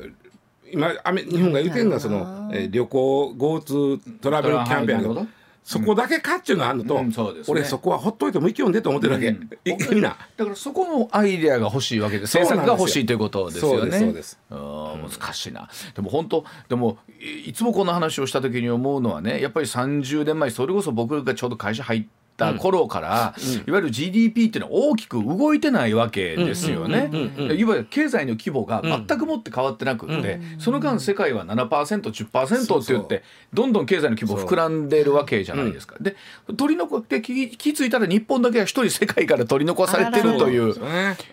[0.72, 5.39] 今日本が言ってるのはその、えー旅行 GoTo トラベルキャンペーンやけどなるほど
[5.70, 7.16] そこだけかっちゅうのあるのと、うんね
[7.48, 10.02] 俺そこはほっといてもいけよんでと思ってるわけ、うん。
[10.02, 14.00] だからそこのアイデアが欲しいわけでそうなんですよ政策が欲しいということですよね。
[14.00, 15.70] そうです難しいな。
[15.94, 22.08] でも本当でもいいつもこの話をした時に思うのはねやっぱり30年前それこそ僕がちょうど会社入
[22.48, 23.36] った頃から、
[23.68, 27.10] いわゆる GDP っていうのは大きく動いてないわけですよね。
[27.58, 33.24] いわゆる経済の規模が全くもって変わってなくって、その間世界は 7%10% って言って
[33.54, 35.96] どんどん経済の規模膨らんでるわけじゃないですか。
[36.00, 36.16] で
[36.58, 40.76] 取り残って気気付いたら日本だけは一人世界から取り残されてるという。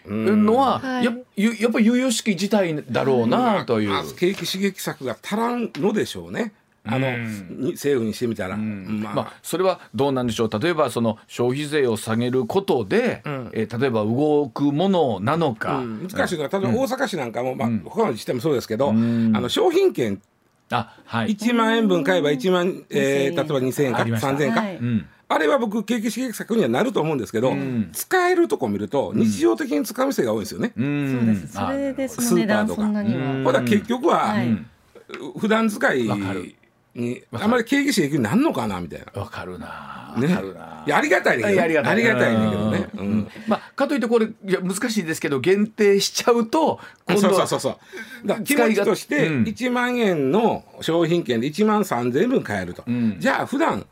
[0.07, 1.05] のは、はい。
[1.05, 3.91] やゆやっぱり悠々しき事態だろうなという。
[3.91, 6.53] まあ景気刺激策が足らんのでしょうね
[6.87, 7.17] あの、
[7.51, 10.61] に政府にしてみたら、まあ、まあ、それはどうなんでしょう。
[10.61, 13.23] 例えばその消費税を下げることで、
[13.53, 16.09] えー例えば動くものなのか、うん。
[16.09, 20.21] 難しいのは例えば大阪市なんかも、まあ他の自治体もそうですけど、あの商品券。
[20.71, 24.29] あはい、1万円分買えば1万、えー、例えば2000円かありました。
[24.29, 24.77] 3000円か、はい。
[24.77, 25.07] うん。
[25.29, 27.53] あれは僕景気刺激策にはなると思うんですけど、
[27.93, 30.73] 使えるとこ見ると日常的に使う店が多いんですよね。
[30.77, 31.19] うん。
[31.19, 31.53] そうです。
[31.53, 32.83] それでスその値段ーパーとか。
[32.83, 33.45] そんなには。
[33.45, 34.59] ほら結局は、はい。
[35.39, 36.56] 普段使いわかる
[36.97, 39.21] にあまり景気刺激になんのかなみたいな。
[39.21, 40.35] わかるなわね、
[40.93, 42.03] ありがたいねありがたい。
[42.03, 42.89] けどね。
[42.95, 43.07] ううん。
[43.19, 47.79] んまあ、かといってこれいや難しいですけど限定しちゃうと今そうそうそうそ
[48.25, 48.27] う。
[48.27, 49.43] だ気としてうん。
[49.45, 52.83] 1万円の商品券で1万3000円分買えると。
[52.91, 53.17] ん。
[53.19, 53.87] じゃあ普段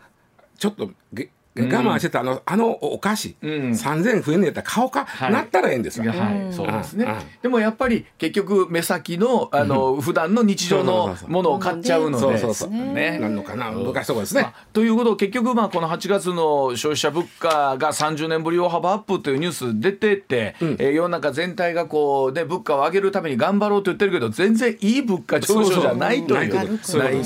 [0.59, 3.51] ちょっとげ我慢してたあのあのお菓子、うん。
[3.71, 5.33] 3000円増えんねやったら買おうか、はい。
[5.33, 6.11] なったらええんですよ。
[6.11, 7.05] はい、そうですね。
[7.05, 7.11] うん。
[7.13, 7.19] うん。
[7.43, 11.31] でもやっぱり結局目先のあの普段の日常そうのそうそう。
[11.31, 12.71] ものを買っちゃうので、そうそうそう。
[12.71, 13.19] ね。
[13.21, 13.71] なんのかな。
[13.71, 14.43] 難しいところですね。
[14.43, 26.79] まあということ結局まあこの8月の消費者物価が30年ぶり大幅アップというニュース出てて、えー世の中全体がこうね物価を上げるために頑張ろうと言ってるけど全然いい物価上昇じゃないという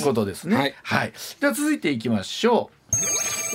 [0.03, 0.57] ことですね。
[0.57, 0.75] はい。
[0.83, 1.12] はい。
[1.41, 2.78] では続いていきましょう。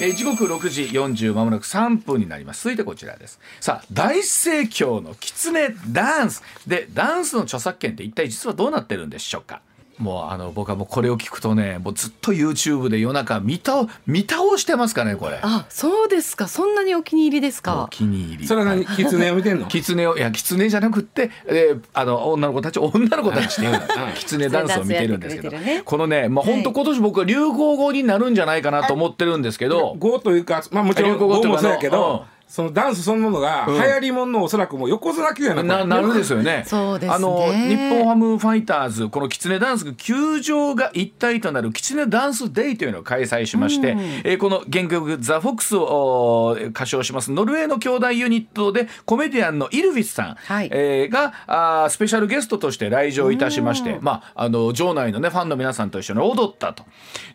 [0.02, 2.64] えー時刻6時40まもなく3分になります。
[2.64, 3.40] 続いてこちらです。
[3.60, 6.44] さあ大盛況のキツネダンス。
[6.68, 9.62] でダンスの著作権って一体実はどうなってるんでしょうか？
[9.98, 15.40] もうあの僕はもうこれを聞くとねもうずっと YouTube で夜中見倒見倒してますかねこれ。
[15.42, 16.48] あそうですか。
[16.48, 18.48] そんなにお気に入りですおか気に入り。
[18.48, 18.86] それは何？
[18.86, 19.68] キツネを見てんの？
[19.68, 23.80] キツネをいやキツネじゃなくって、えーあの女の子たち女の子たちっていうの。
[24.16, 25.84] キツネダンスを見てるんですけど、ね。
[25.86, 31.94] このねまあ本当今年僕は流行語になるんじゃないかなと思ってるんですけど、語というかまあもちろん流行語というか語もそうやけうん。
[31.94, 36.64] どそのダンスそのものが流行りもののおそらくもう横綱級やなななるんですよね。
[36.70, 37.16] そうですね。
[37.16, 50.70] あの日本ハムファイターズこのキツネダンス球場が一体となるキツネダンスデイというのを開催しまして、えーこの原曲ザフォックスを歌唱しますノルウェーの兄弟ユニットでコメディアンのイルヴィスさん、はい。
[50.72, 56.84] えーがあースペシャルゲストとして来場いたしまして、まああの場内のねファンの皆さんと一緒に踊ったと。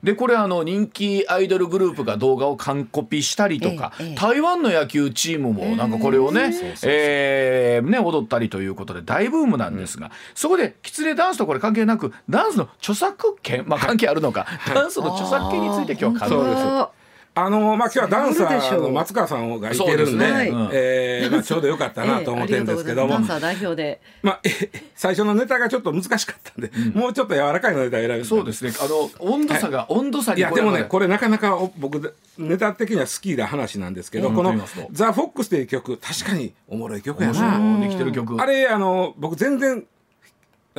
[0.05, 4.15] でこれあの人気アイドルグループが動画を完コピしたりとか、ええええ。
[4.15, 6.53] 台湾の野球チームもなんかこれをね、
[6.85, 16.98] えーね踊ったりということで大ブームなんですが、そこでキツネダンスとこれ関係なくダンスの著作権まあ関係あるのか、ダンスの著作権について今日は考えます。
[17.39, 23.15] ああのまあ今日はダンサーの松川さんがいてるんででえーまあちょうどよかったな と思ってるんですけども。
[23.15, 24.01] えー代表で。
[24.23, 28.73] まあえ最初のネタがちょっと難しかったんでもうちょっと柔らかいのネタを選びそうですね。
[28.81, 30.89] あの温度差が、温度差いやにこれまでもね。
[30.89, 34.35] これなかなかお僕ネタ的には好きな話なんですけど、うん。
[34.35, 37.79] このと言いますと「ザ・フォックス」という曲確かにおもろい曲やな。
[37.79, 37.83] い。
[37.83, 38.41] できてる曲。
[38.41, 39.85] あれあの僕全然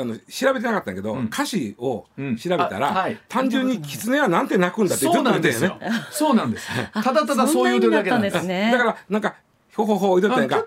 [0.01, 6.05] あの調べてなかったんやけど、歌詞をうん調べたら、あはい単純に「狐はなんて鳴くんだ」ってずそうっとなんですよ言ってんよね。
[6.11, 9.35] そうなんですただただそう言うてるだけなんですだからなんか
[9.75, 10.65] ほほほ言うてたやんか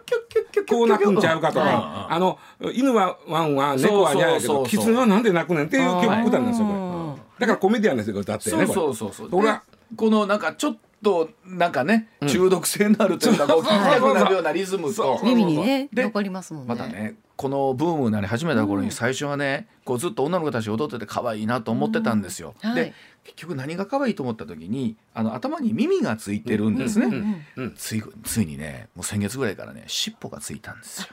[0.69, 2.39] こう鳴くんちゃうかとうんか、あの
[2.73, 7.19] 犬はワンは猫はニャーやけど狐はなんで鳴くねんっていう曲歌なんですよ。
[7.39, 8.75] だからコメディアンですよ歌ってそうねこれ。
[8.75, 22.55] そうそうそう俺はでこのなんかちょっとなんかね中毒性のあるというかこう聞きたくなるようなリズムと耳にねで残りますもんねまたねこのブームになり始めた頃に最初はねこうずっと女の子たち踊ってて可愛いなと思ってたんですよ。
[22.77, 27.07] で結局何が可愛いと思った時にあの頭に耳がついてるんですね。
[27.07, 31.09] うんうんついついにねもう先月ぐらいからね尻尾がついたんですよ。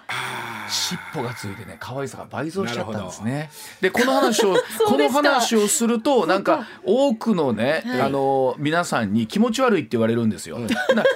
[0.69, 3.52] 尻尾がついてね可愛さが倍増しちゃったんですね。
[3.82, 4.56] でこの話を
[4.88, 10.58] この話をするとなんか多くのね、はいあの皆さんに気持ち悪いって言われるんですよ。
[10.60, 10.69] な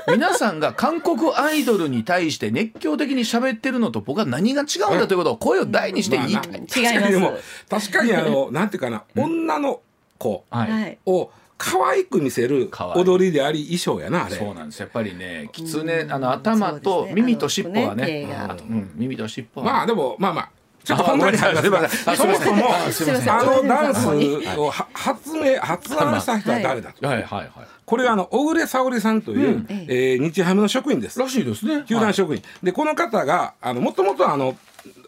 [0.08, 6.52] 皆さんが韓国アイドルに対して熱狂的に喋ってるのと僕は何が違うんだということを声を大にして言いたい。
[6.52, 7.38] まあな違います確かにでも
[7.70, 9.82] 確かにあのなんていうかな女の
[10.24, 10.46] 子
[11.06, 14.36] を可愛く見せる踊りであり衣装やなあれ。
[14.36, 14.80] そうなんです。
[14.80, 18.28] やっぱりね狐あの頭と耳と尻尾はね
[18.96, 20.50] 耳と尻尾は、まあでもまあまあ。
[20.84, 22.18] ちょっとあ本題に入りますごめんなさい。
[22.18, 24.58] そもそもあのダンスはい。
[24.58, 27.08] をは発明発案した人は誰だと。
[27.08, 27.24] はい。
[27.24, 27.24] はい。
[27.24, 27.50] はい。
[27.86, 29.68] これはあの小暮沙織さんという、うん。
[29.70, 31.18] えー日ハムの職員です。
[31.18, 31.86] らしいですね。
[31.88, 34.58] 球団職員、でこの方があのもともとあの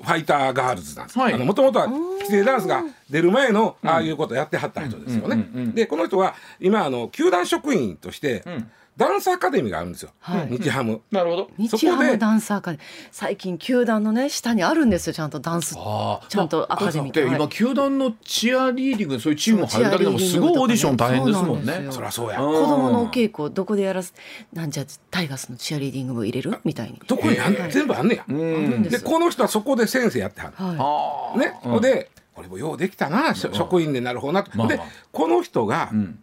[0.05, 1.19] ファイターガールズなんです。
[1.19, 1.33] はい。
[1.33, 5.47] あのもともとは規定ダンスが出る前のああいうことをやってはった人ですよね。
[5.73, 10.11] でこの人は今あの球団職員として、んダンスアカデミーがあるんですよ。
[10.19, 10.47] はい。
[10.57, 11.01] 日ハム。
[11.11, 11.49] なるほど。
[11.57, 12.61] 日ハムダンサー。
[12.61, 12.73] か
[13.11, 15.75] 最近球団のね下にあるんですよちゃんとダンス。
[15.75, 17.13] ちゃんとアカデミー。
[17.13, 17.35] ではい。
[17.35, 21.87] 今球団のチアリーディングそういうチームに入るだけでもすごいオーディション大変ですもんね。
[21.91, 22.41] そりゃそうや。
[22.41, 22.53] うん。
[22.53, 24.13] 子供のお稽古どこでやらす
[24.53, 27.01] なんじゃタイガースのチアリーディング部入れるみたいに。
[27.05, 27.37] どこに
[27.69, 28.23] 全部あんねや。
[28.27, 28.37] ある
[28.79, 30.53] んでこの人はそこで先生やってはる。
[30.57, 31.39] はあー。
[31.39, 31.81] ね、ほん。
[31.81, 34.79] でこれもようできたな、職員でなるほどなと、でまあまあ。
[35.13, 36.19] この人が、ん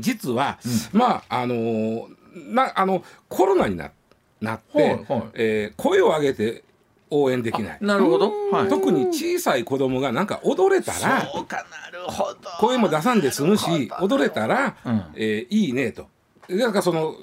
[0.00, 0.58] 実は、
[0.92, 2.06] まああのー
[2.54, 3.90] なあのコロナにな
[4.40, 5.22] なって、はいはい。
[5.34, 6.62] えー声を上げて
[7.10, 7.78] 応援できない。
[7.80, 8.30] なるほど。
[8.50, 8.68] はい。
[8.68, 12.38] 特に小さい子供がなんか踊れたらそうかなるほど。
[12.60, 15.04] 声も出さんで済むし踊れたら、うん。
[15.16, 16.06] えーいいねと。
[16.50, 17.14] だからその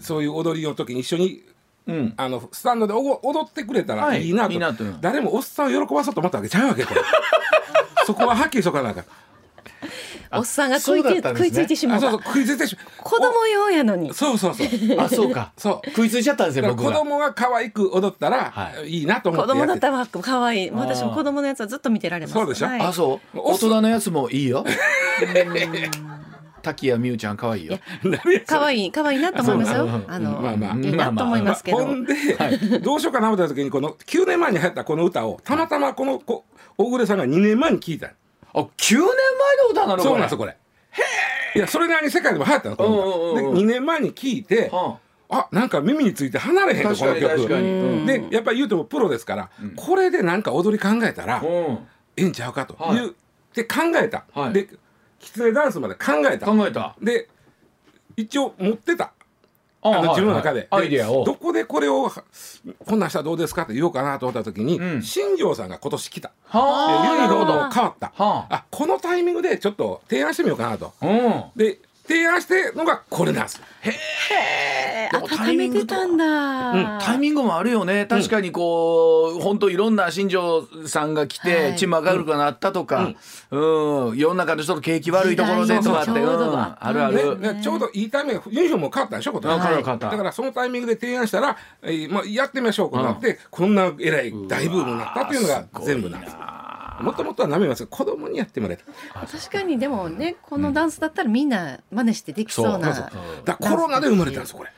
[0.00, 1.42] そういう踊りの時に一緒に
[1.86, 2.14] うん。
[2.16, 4.28] あのスタンドで踊ってくれたらい。
[4.30, 4.84] いなと,、はいいいなと。
[5.02, 7.00] 誰もおっさんを喜ばそうと思ったわけちゃうわけこれ
[8.06, 9.04] そこははっきりしとかなあかん
[10.38, 11.48] おっさんが食いつい,、そうだったんですね。
[11.48, 11.98] 食いついてしまう。
[11.98, 14.10] あそうそう食いついてし子供用やのに。
[14.10, 14.66] おそうそうそう。
[14.98, 15.52] あそうか。
[15.56, 15.90] そう。
[15.90, 19.02] 食いついちゃったんですよ僕が供が可愛く踊ったら、、はい。
[19.02, 19.60] いなと思子ってやって。
[19.60, 20.70] 供だったら可愛い。
[20.70, 22.34] 私も子供のやつはずっと見てられます。
[22.34, 22.66] そうでしょ？
[22.66, 22.80] はい。
[22.80, 23.38] あそう。
[23.38, 24.64] お大人のやつもいいよ。
[26.62, 27.78] 滝谷美優ちゃん可愛いよ。
[28.46, 29.88] 可愛い可愛いなと思いますよ。
[30.08, 30.76] あの、まあまあ。
[30.76, 32.14] いいなと思いますけど、ほんで、
[32.80, 36.46] どうしようかな思った時にこの9年前に流行ったこの歌をたまたまこのこ
[36.78, 38.12] 大暮さんが2年前に聞いた
[38.54, 40.56] あ9年前の歌なのそうなんですよこれ。
[41.56, 45.48] いやそれなりに世界でも流行ったのこの歌うんで2年前に聞いてはあ。
[45.50, 48.06] なんか耳について離れへんとこの曲。
[48.06, 51.48] でやっぱり言うてもプロですから、これでなんか踊り考えたらうん。
[52.16, 52.96] ええんちゃうかとはい。
[52.96, 53.12] 言っ
[53.52, 54.52] て考えた、はい。
[54.52, 54.68] で
[55.18, 56.46] きつねダンスまで考えた。
[56.46, 56.94] 考えた。
[57.00, 57.28] で
[58.16, 59.12] 一応持ってた
[59.84, 61.24] ああの自分の中で,で、アイディアを。
[61.24, 62.10] どこでこれを
[62.84, 65.02] こんなんしたらどうですかって言おうかなと思った時に、ん。
[65.02, 66.32] 新庄さんが今年来た。
[66.52, 66.60] ユ
[67.22, 70.92] ニロード変わった、はあこのタイミングでちょっと提案してみようかなと。
[71.54, 73.90] で提案してるのがこれなんですえ
[75.14, 78.06] でもター、温イミングとめてたんだ、タイミングもあるよね。
[78.06, 81.76] 確かにこう本当いろんな新庄さんが来て、はい。
[81.76, 83.12] チーム明るくなったとか、
[83.50, 84.16] うん。
[84.16, 86.02] 世の中の人の景気悪いところでとか。
[86.02, 87.60] って、うああるあねる、ね。
[87.62, 88.42] ちょうどいいタイミング。
[88.50, 90.10] ユニフォームも変わったでしょ今年あ変わった変わった。
[90.10, 96.36] だからそのタイミングで提案したら、えーまあ、やってみましょうこうなって、こんなえらい大ブームになったっていうのが全部なんです。
[97.00, 97.84] もともとはなめます。
[97.84, 103.10] けど子供にやってもらえた確かにでもねこのダンスだったらみんな真似してできそうな、そう。
[103.44, 104.70] だからコロナで生まれたんですよこれ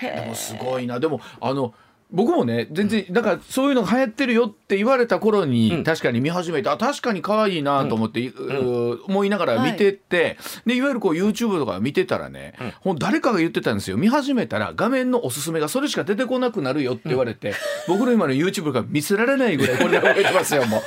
[0.00, 0.98] でもすごいな。
[0.98, 1.74] でもあの
[2.12, 12.98] 僕もね全然だからそういうのが流行ってるよって言われた頃に、確かに見始めてあ確かに可愛いなと思って、う思いながら見てって、でいわゆるこう YouTube とか見てたらね、ほん。
[12.98, 13.96] 誰かが言ってたんですよ。
[13.96, 17.54] 見始めたら画面のおすすめがそれしか出てこなくなるよって言われて、
[17.88, 20.82] 僕の今の YouTube が見せられないぐらいこれで覚えてますよもう。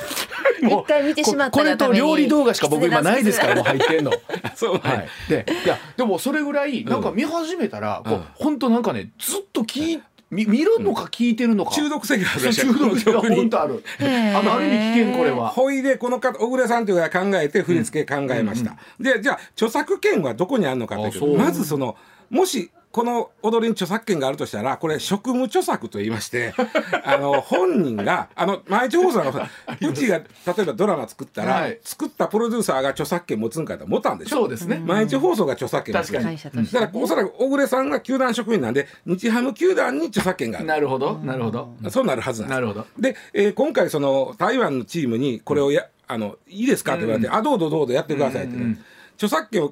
[0.64, 4.12] もう一回見てしまったここれと料理動画しか僕今ないですからもう入ってんの。
[4.54, 4.74] そう。
[4.74, 10.02] ね、はい、でいやでもそれぐらいなんか見始めたら、こう本当なんかねずっと聞い
[10.34, 13.84] 見見るのか聞いてるのか、中毒性がある 中毒性が本当ある。
[14.00, 15.48] あのある意味危険これは。
[15.48, 21.96] ほいでこの方小暮さんという方が考えて振り付け考えました、でじゃあ著作権はどこにあるのかというとまずその
[22.30, 26.54] もしこの踊りに著作権があるとしたらこれ職務著作と言いまして
[27.04, 30.24] あの本人があの毎日放送のうちが例
[30.60, 31.80] えばドラマ作ったら、はい。
[31.82, 34.42] 作ったプロデューサーが著作権持つんかって持たんでしょ？
[34.42, 34.80] そうですね。
[34.86, 36.12] 毎日放送が著作権持つ。
[36.12, 36.36] 確かに。
[36.36, 40.66] 会社として、だからおそらく小暮さんが球団職員なんで日ハム球団に著作権がある。
[40.68, 41.74] なるほどなるほど。
[41.90, 42.54] そうなるはずなんです。
[42.54, 42.86] なるほど。
[42.96, 48.56] で、えー今回その台湾のチームにこれをや、あのいいですかって言われて、あどうぞどうぞやってくださいって。
[48.56, 48.78] ね、
[49.16, 49.70] 著作権を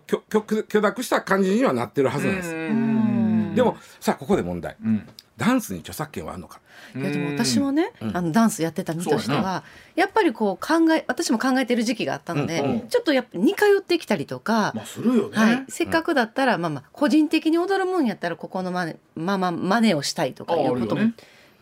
[0.69, 2.53] 許諾した感じにはなってるはずなんです、
[3.55, 4.77] でもさあここで問題、
[5.37, 6.61] ダンスに著作権はあるのか？
[6.95, 12.89] いやでも私もね、あのダンスやってた身としては、やっぱりこう考え私も考えてる時期があったので、うんうん。
[12.89, 21.13] ちょっとやっぱ似通ってきたりとか、まあするよね、はい、せっかくだったら、まあまあ個人的に踊るもんやったらここのまねまあまあ真似をしたいとかいうことも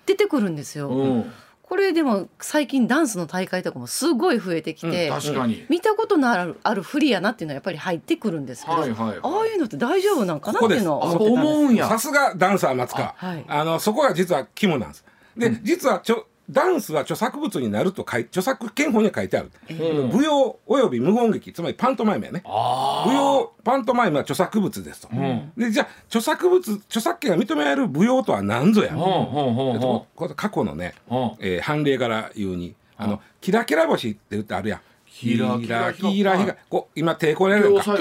[0.06, 1.24] 出てくるんですよ。
[1.70, 9.18] うんこれでも最近ダンスの大会とかもすごい増えてきて、確かに、見たことのあるある不利やなっていうのはやっぱり入ってくるんですけど、はいはいはい。
[9.22, 11.86] ああいうのって大丈夫なんかなっていうのをあ思うんや。
[11.86, 13.10] さすがダンサー松川。
[13.10, 13.44] あはい。
[13.46, 15.04] あのそこが実は肝なんです。
[15.36, 22.42] で、実はちょダンスは著作物になると書い著作権法には書いてある、うん舞踊および無言劇つまりパントマイムやね。
[22.44, 25.52] あ舞踊パントマイムは著作物ですと、ん。
[25.56, 31.32] でじゃあ著作物著作権が認められる舞踊とは何ぞや、あほん過去のね、んうん。
[31.40, 34.80] えー判例から言うにあのキラキラ星って言ってあるやん。
[35.06, 37.96] キラキラキラキこう今抵抗やるやんか。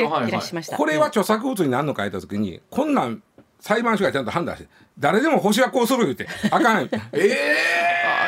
[0.78, 3.22] これは著作物になるのか言った時にこんなん
[3.60, 6.28] 裁判所がちゃんと判断して誰でも星はこうする言うて。
[6.52, 6.84] あかん
[7.14, 7.56] ええ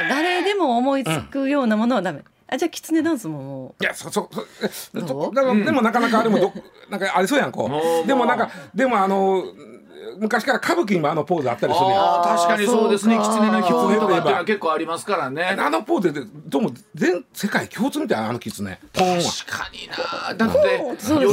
[0.05, 2.21] あ誰でも思いつくようなものはダメ。
[2.47, 4.45] あじゃあキツネダンスももいやそそそ
[4.95, 5.07] えどう？
[5.07, 6.51] そでもでもなかなかあれもど
[6.89, 8.07] なんかありそうやんこもうう。
[8.07, 9.43] でもなんかでもあの
[10.17, 12.23] 昔から歌舞伎にもあのポーズあったりするやん。
[12.23, 13.17] 確かにそうですね。
[13.17, 15.43] 狐の狐とかっていうのは結構ありますからね。
[15.43, 19.05] あのポーズでどうも全世界共通みたいなあの狐確
[19.47, 20.33] かにな。
[20.33, 21.25] だって吉岡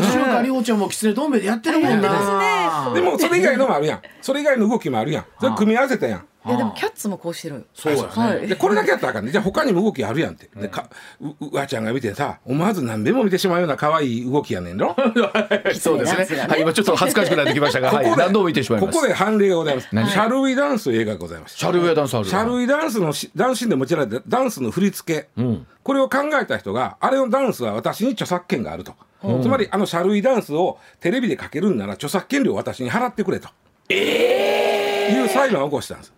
[0.42, 2.92] 里帆ちゃんも狐どん兵衛でやってるもんな。
[2.94, 4.02] でもそれ以外のもあるやん。
[4.20, 5.24] それ以外の動きもあるやん。
[5.40, 6.20] それ組み合わせたやん。
[6.20, 7.66] ういやでもキャッツもこうしてる。
[7.74, 8.08] そうやね。
[8.08, 8.46] はい。
[8.46, 9.32] でこれだけやったらあかんね。
[9.32, 10.48] じゃあ他にも動きあるやんって。
[10.56, 10.88] でか
[11.20, 14.96] ううわちゃんが見てさ思わず何べも見てしまうような可愛い動きやねんろ？
[15.78, 16.42] そうですね。
[16.42, 16.46] ね。
[16.48, 19.00] はい今ちょっと恥ずかしくなってきましたが、はい、何度も見てしまいこます。
[19.00, 19.88] こで判例がございます。
[19.88, 21.56] シ何ャルウィダンスという映画がございます。
[21.56, 25.66] シャルウェアダンスあるシャルウィダンスのしダンスシーンで用いられたダンスの振り付け、ん。
[25.82, 28.94] これを考えた人があれのダンスは私に著作権があると、
[29.42, 33.48] つまりあのシャルウィダンスをテレビでかけるんなら著作権料を私に払ってくれと、
[33.90, 36.12] いう裁判を起こしたんです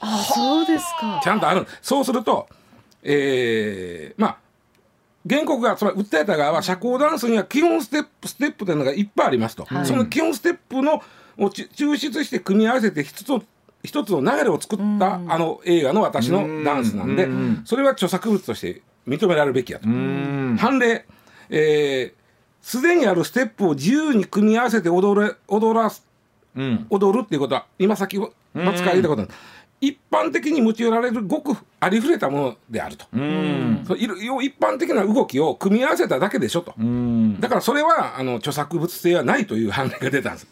[0.00, 1.20] あそうですか。
[1.22, 1.66] ちゃんとある。
[1.82, 2.48] そうすると
[3.02, 4.36] えーまあ
[5.28, 11.02] 原告がつまり訴えた側は社交ダンスには基本ステップステップというのがいっぱいありますと、その基本ステップの
[11.36, 13.42] をち抽出して組み合わせて一つの
[13.84, 17.28] 一つの流れを作ったあの映画の私のダンスなんで
[17.64, 19.88] それは著作物として認められるべきやと。
[19.88, 20.56] うん。
[20.58, 21.04] 判例、
[21.50, 22.18] えー
[22.60, 26.04] すでにあるステップを自由に組み合わせて踊れ踊らす
[26.56, 26.86] うん。
[26.90, 29.28] 踊るっていうことは今先松川が言ったことなん
[29.80, 33.84] 一般的に用いられるごくありふれたものであると、うん。
[33.86, 34.12] そ一
[34.58, 37.40] 般的な動きを組み合わせただけでしょと、うん。
[37.40, 40.46] だからそれはあの著作物性はないという判例が出たんです。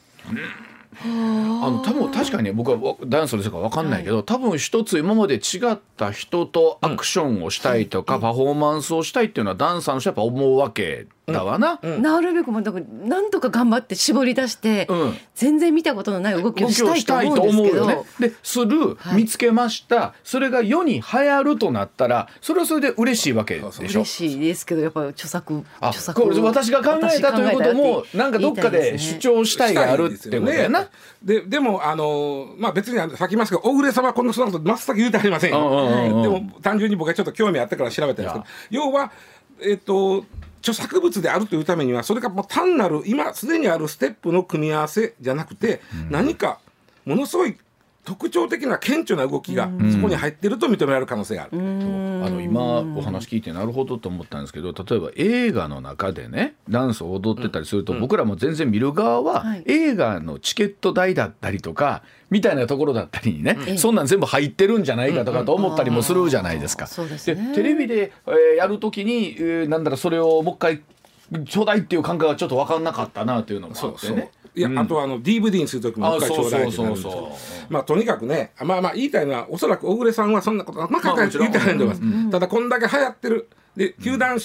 [1.02, 11.80] あの多分確かにね僕はわダンスの世界わかんないけど、多分一つ今まで違った人とアクションをしたいとか、パフォーマンスをしたいっていうのはダンサーの人はやっぱ思うわけだわな。
[11.82, 15.16] なるべくもうだからなんとか頑張って絞り出して、うん。
[15.34, 18.04] 全然見たことのない動きをしたいと思うんですけど、よね。
[18.20, 19.22] でする、はい。
[19.22, 20.14] 見つけました。
[20.22, 24.00] それが世に流行るとなったらそれはそれで嬉しいわけでしょ。
[24.00, 24.04] 嬉。
[24.04, 30.88] しいですけどやっぱり著作あ著作これ私が考えたということもなんかどっかで主張したいがあるってことやな。
[31.22, 38.44] ででもあのまあ別にあのさっき言いますけど小暮さんはこんなそんなこと真っ先言うてありませんよ、でも単純に僕はちょっと興味あったから調べたんですけど。
[38.70, 39.10] 要は
[39.60, 40.24] えっ、と
[40.66, 46.58] 著作物であるというためにはそれがもう単なる今すでにあるステップの組み合わせじゃなくて、何か
[47.04, 47.56] ものすごい
[48.06, 51.58] 特徴的な顕著な動きがそこに入っていると認められる可能性がある。
[51.58, 59.64] あの今お話聞いてなるほどと思ったんですけど例えば映画の中でねダンスを踊ってたりすると、僕らも全然見る側は、はい。
[59.66, 63.94] 映画のチケット代だったりとかみたいなところだったりにね、ええそん。
[63.94, 66.86] なん全部入ってるんじゃないかとかと思ったりもするじゃないですか。
[67.02, 69.64] うですねテレビで、えーやるときに、え。
[69.64, 70.82] ーなんだろうそれをもう一回
[71.46, 74.10] ちょうだいっていう感覚がちょっと分かんなかったなというのもあそうそう。
[74.12, 74.30] ってね。
[74.54, 77.18] いや、あとはあの DVD にする時も一回ちょうだいってなるんですあそうよそうそ
[77.68, 77.72] う。
[77.72, 84.38] まあとにかくねまあまあ言いたいのはおそらく小暮さんはそんなことあんま考えて言ってないと思います、ただこんだけ流行ってるで球団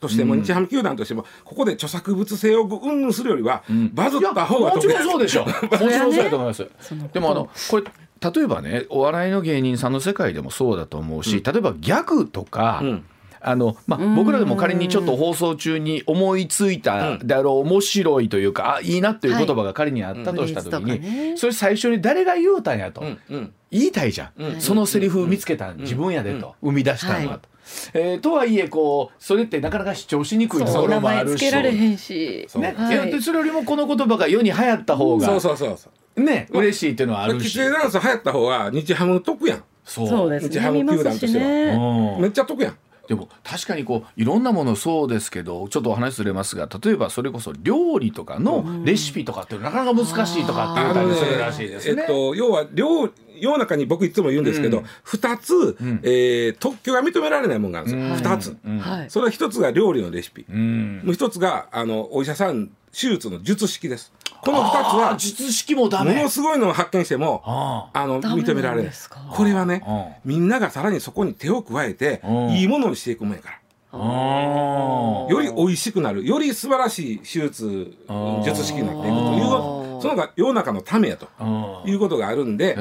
[0.00, 3.62] としても、日ハム球団としてもここで著作物性を云々するよりは、
[3.94, 5.46] バズった方がもち得ろんそうでしょ。
[5.46, 6.68] もちろんそうだと思います。
[7.14, 7.84] でもあのこれ
[8.32, 12.80] 例えばねお笑いの芸人さんの世界でもそうだと思うし、例えばギャグとか。
[12.80, 13.04] ん
[13.44, 23.00] あのまあ、僕らでも仮にちょっと放送中に思いついたであろう面白いというかあいいなっていう言葉が仮にあったとした時にねそれ最初に誰が言うたんやと。
[23.02, 23.52] うんうん。
[23.70, 24.60] 言いたいじゃん。
[24.60, 26.54] そのセリフ見つけたん自分やでと。
[26.62, 27.48] 生み出したんはと。
[27.94, 32.62] えーとはいえこうそれってなかなか主張しにくいところもあるし前つけられへんし、そう。
[32.62, 32.94] ね、はい。
[32.94, 36.22] いやでそれよりもこの言葉が世に流行った方がそうそうそうそう。
[36.22, 37.46] ね嬉しいっていうのはあるし。
[37.46, 40.08] キツネダンス流行った方が日ハム得やん、そう。
[40.08, 42.76] そうです日ハムね見ますし球団としてはめっちゃ得やん
[43.08, 52.02] でも確かにこういろんなものそうですけどちょっとお話ずれますが例えばそれこそ料理とかのレシピとかってなかなか難しいとかって言ったりするらしいですね。
[52.02, 53.10] えっと、要は両
[53.44, 54.84] 世の中に僕いつも言うんですけど、うん。
[54.84, 58.56] 2つ、えー特許が認められないものがあるんですよ、2つ。
[59.12, 61.02] それは1つが料理のレシピ、うん。
[61.04, 64.12] もう1つがあのお医者さん手術の術式です。
[64.42, 66.14] この2つは術式もダメ。
[66.14, 66.28] もの。
[66.28, 68.84] すごいのを発見してもああの認められない。
[68.86, 72.50] ですかこれはねあみんながさらにそこに手を加えてうん。
[72.50, 73.58] いいものにしていくもんやから。
[73.96, 77.92] あより美味しくなるより素晴らしい手術
[78.44, 79.44] 術式になっていくという
[80.04, 82.74] そのが世の中のためやとあいうことがあるんで、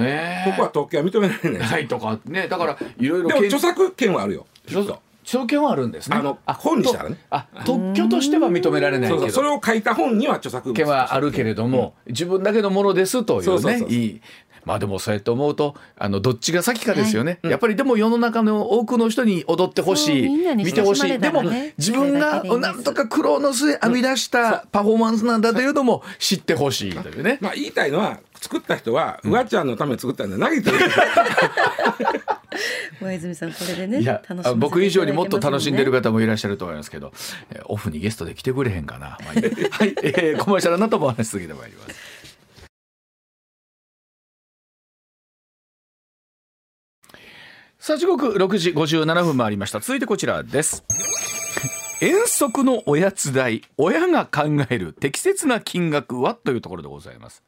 [0.44, 2.50] ここは特許は認められないはいとかね。
[2.50, 4.46] だからいろいろでも研著作権はあるよ。
[4.68, 6.18] きっと証券はあるんですね。
[6.18, 7.16] あの本にしたらね。
[7.16, 9.30] とあ特許としては認められないけど。
[9.30, 13.66] それを書いた本には著作物権はあるけれども、自分だけのものですという。
[13.66, 14.22] ねいい
[14.66, 15.56] まあでもそうやって思う。
[15.56, 21.44] とあのどっちが先かですよね、やっぱりでも世の中の多くの人に踊ってほしい見てほしいでも
[21.78, 27.38] 自分がなんとか苦労の末編み出したパフォーマンスなんだというのも知ってほしいというね。
[27.42, 30.78] まあ言いたいのは作った人はうわちゃんのために作ったんで投げてる。
[33.02, 34.22] 上泉さんこれでね
[34.58, 37.14] 僕以上にもっと楽しんでるも方もいらっしゃると思いますけど、
[37.52, 39.18] えーオフにゲストで来てくれへんかな。
[39.24, 41.96] まあいいはい、えーコマーシャルの後もお話し続けてまいります。
[47.80, 49.80] さあ時刻6時57分回りました。
[49.80, 50.84] 続いてこちらです。
[52.02, 56.36] 遠足のおやつ代親が考える適切な金額は？
[56.36, 57.44] というところでございます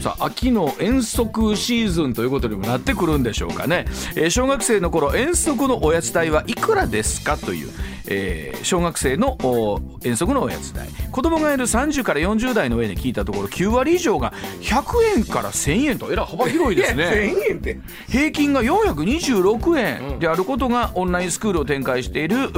[0.00, 3.84] さあ秋の遠足シーズンということにもなってくるんでしょうかね、
[4.16, 7.70] えー小学生の頃遠足のおやつ代はいくらですかという、
[8.06, 10.88] えー小学生のお遠足のおやつ代。
[11.10, 16.12] 子供がいる30から40代の上に聞いたところ9割以上が100円から1000円と。
[16.12, 17.04] えらい幅広いですね。
[17.04, 17.80] 1000円って。
[18.08, 22.48] 平均が426円であることがオンラインスクールを展開している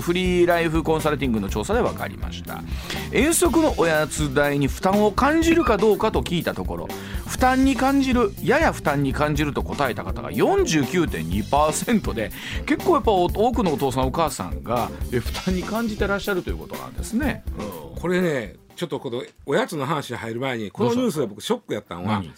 [0.00, 2.62] フリーライフコンサルティングの調査で分かりました。
[3.10, 6.88] 遠足のおやつ代に負担を感じるかどうかと聞いたところ。
[7.26, 12.30] 負担に感じるやや負担に感じると答えた方が49.2%で
[12.66, 17.42] 結構やっぱ多くのお父さんお母さんがえ負担に感じてらっしゃるということなんですね、
[18.00, 22.32] これねちょっとこのおやつの話に入る前にこのニュースで僕ショックやったのは何？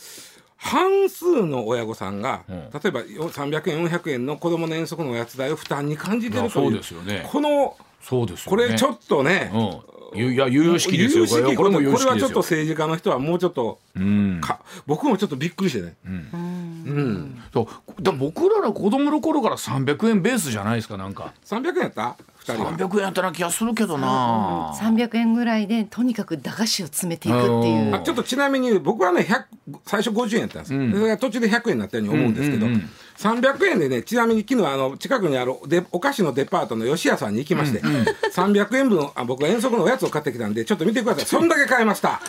[0.56, 2.70] 半数の親御さんが、うん。
[2.70, 7.28] 例えばよ300円400円の子供の遠足のおやつ代を負担に感じてるというそうですよね。
[7.30, 8.64] このそうですよね。
[8.64, 9.60] これちょっとね、うん。
[9.60, 9.78] ゆ
[10.14, 11.26] いや悠々しきですよ。
[11.26, 14.40] これこれもこれはちょっと政治家の人はもうちょっとうん。
[14.40, 15.94] か僕もちょっとびっくりしてね。
[16.04, 17.42] うん。
[17.52, 18.02] そう。
[18.02, 21.32] だ僕らの子供の頃から300円ベースじゃないですかなんか。
[21.44, 22.72] 300円やった？2人は。
[22.72, 24.72] 300円やったな気がするけどな。
[24.76, 27.94] 300円ぐらいでとにかく駄菓子を詰めていくっていう。
[27.94, 29.44] あちょっとちなみに僕はね100
[29.86, 30.92] 最初50円やったんです、ん。
[30.92, 41.24] それが途中で100円になったように思うんですけど、うんうんうん300円でねちなみに昨日あの近くにあるでお菓子のデパートの吉屋さんに行きまして、300円分あ僕は遠足のおやつを買ってきたんでちょっと見てください。
[41.24, 42.20] そんだけ買いました。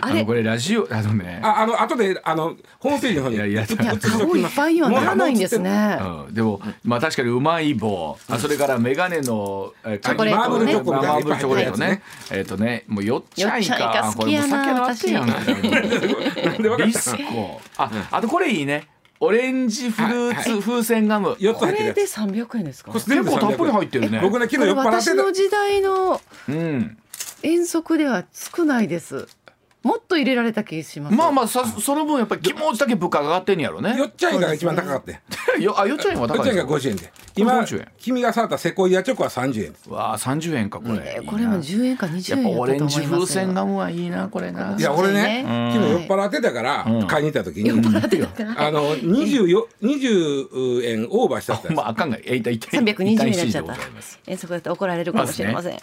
[0.00, 1.40] あのこれラジオあのね。
[1.42, 5.98] ああの後であのホームページの方にいやいや顔いっぱいにはならないんですね。
[6.00, 10.74] うん、でもまあ確かにうまい棒、あそれからメガネの、えーチョコレートね。
[10.74, 12.02] マーブルチョコレートね。
[12.32, 13.76] えっ、とねもうよっちゃいか。
[13.76, 16.54] か好きやなこれもう酒のあてやんな。
[16.58, 17.60] んでわかリスコ。
[17.76, 18.88] あ、あとこれいいね
[19.20, 22.18] オレンジフルーツはいは風船ガム、4つこれで入ってるやつ。
[22.18, 22.92] 300円ですか？
[22.92, 24.20] 結構たっぷり入ってるね。
[24.22, 26.98] 僕ね昨日酔っ払って私の時代のうん。
[27.42, 29.28] 遠足では少ないです
[29.88, 31.16] もっと入れられた気します。
[31.16, 33.96] まあまあさその分やっぱり気持ちだけ物価が上がってんやろね。
[33.96, 35.18] よっちゃいが一番高かったよ
[35.62, 36.82] よあよっちゃんはよっちゃいが高いで。
[36.82, 37.88] すか50円で今50円。
[37.98, 44.76] 君が触ったセコイアチョコは30円わあ30円かこれ、えーこれも10円か20やっぱ円やったと思いますオレンジ風船ガムはいいなこれな。
[44.78, 47.06] いや俺ねうん昨日酔っ払ってたからうん。
[47.06, 48.68] 買いに行った時に、酔っ払ってたから。
[48.68, 51.60] あの24 20円オーバーしちゃった。
[51.60, 53.74] んですまああかんがえいたいた320円になっちゃった。
[54.26, 55.78] 遠足だって怒られるかもしれません、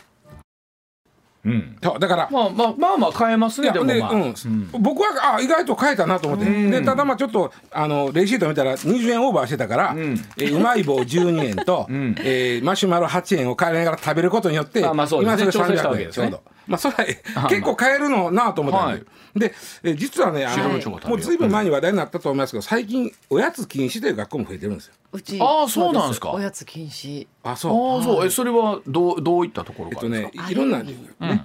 [1.45, 1.77] うん。
[1.79, 2.29] だから。
[2.31, 4.33] まあまあまあまあ買えますねででもまあ、うん。
[4.79, 9.97] 僕はあ意外と買えたなと思って、でただまあちょっとあのレシート見たら20円オーバーしてたから、ん。
[10.37, 12.15] えーうまい棒12円と、ん。
[12.19, 15.43] えーマシュマロ8円を買いながら食べることによってあまあそうですね。
[15.43, 16.25] 今それ調整したわ300けですね。
[16.25, 16.54] 円ちょうど。
[16.67, 19.05] まあそれはあ結構買えるのなと思ったん
[19.35, 19.53] で、
[19.83, 19.95] はい。
[19.97, 21.21] 実はねあ白のもう。
[21.21, 24.93] ずいぶん前に話題になったと思いますけど最近おやつ禁止という学校も増えてるんですよ。
[25.11, 26.31] うちあーそうなんですか。
[26.31, 27.27] おやつ禁止。
[27.43, 27.97] あそう。
[27.97, 28.25] ああそう。
[28.25, 31.43] えそれはどうどういったところえっとがですか、ねいろんなアレルギね、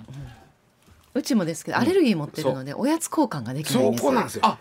[1.15, 4.43] うちもですけどアレルギー持ってるので、おやつ交換ができないそんですこなんですよ。
[4.45, 4.59] あ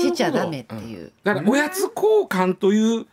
[0.00, 3.06] しちゃダメっていう、だからおやつ交換という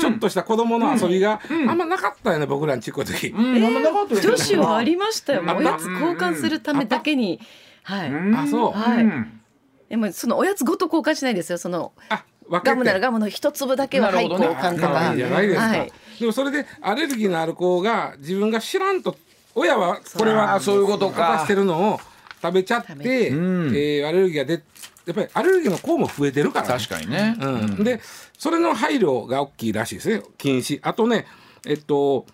[0.00, 3.28] ちょっとした子供の遊びがあんまなかったよね、僕らのちっこい時。
[3.28, 7.40] うん、あんまなかったですね女子はありましたよ、あおやつ交換するためだけに、
[7.82, 8.72] はい、あそう。
[8.72, 9.04] はい。
[9.04, 9.40] ん。
[9.88, 11.92] でもそのおやつごと交換しないですよその
[12.50, 14.54] ガムならガムの一粒だけははいなるほどね。
[14.54, 15.08] 交換とか。
[15.08, 15.92] あいいじゃないですか、はい。
[16.20, 19.16] でもそれでアレルギーのある子が自分が知らんと
[19.54, 22.00] 親はこれはそういうことか渡してるのを
[22.40, 24.62] 食べちゃって、えアレルギーが出
[25.06, 27.46] やっぱりアレルギーの子も増えてるから、ね、確かにね、う
[27.80, 27.84] ん。
[27.84, 28.00] で
[28.38, 30.22] それの配慮が大きいらしいですね。
[30.38, 30.78] 禁止。
[30.82, 31.26] あとね
[31.66, 32.24] えっと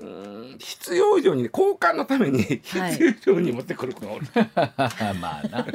[0.00, 2.98] うん必要以上にね交換のために必はい。
[2.98, 5.18] 要以上に持ってくる子がおる、 まあな。
[5.18, 5.66] ま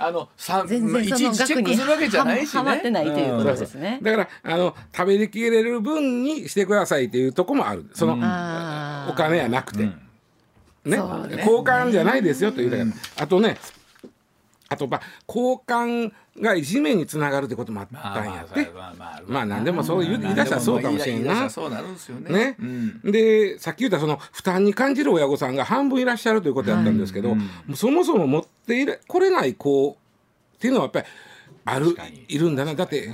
[0.00, 2.58] ああのさ全まあいちい然そのちチェックするわけじゃないしね。
[2.58, 4.00] はまってないということんですね。
[4.02, 7.88] だからあの食べきれる分にしてくださいっていうとこもある。
[7.94, 9.92] その、あーお金やなくて、うん。
[10.84, 10.96] ね。
[10.96, 11.36] ね。
[11.38, 12.90] 交換じゃないですよというだから、
[13.22, 13.56] あとね
[14.70, 18.68] あとまあ交換がいじめにつながるってこともあったんやって、
[19.26, 21.34] まあ何でもそう言い出したらそうかもしれんな。
[21.34, 22.56] 言い出したらそうなるんですよね
[23.04, 27.36] でさっき言ったその負担に感じる親御さんが半分いらっしゃるということやったんですけど、
[27.74, 29.96] そもそも持ってこれない子
[30.56, 31.06] っていうのはやっぱり
[31.64, 31.96] ある
[32.28, 33.10] いるんだなだって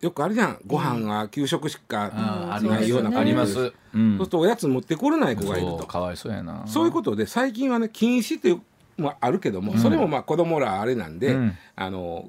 [0.00, 2.08] よくあるじゃんご飯は給食しか
[2.62, 8.60] ないような子ありますそううんするとおやつ持ってこれない子がいるとそうかわいそうやなそういうことで最近はね禁止っていう
[8.98, 11.58] のはあるけども、それもまあ子供らあれなんで、うん。
[11.76, 12.28] あの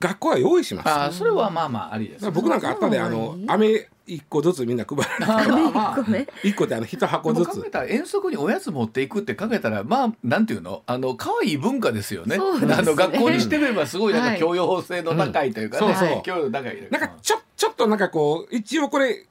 [0.00, 0.88] 学校は用意します。
[0.88, 7.70] あーそれはまあまあありです僕なんかあったであの飴一個ずつみんな配られて一個であの一箱ずつ。
[7.88, 10.82] 遠足におやつ持っていくって考えたらまあなんていうの？
[10.86, 12.34] あの可愛い文化ですよね。
[12.34, 12.74] そうですね。
[12.74, 14.34] あの学校にしてみればすごいなんはい。
[14.34, 15.94] か教養性の高いというかね、うん。
[15.94, 16.22] そうそう。
[16.24, 19.24] 教養の高いなんかちょちょっとなんかこう一応これ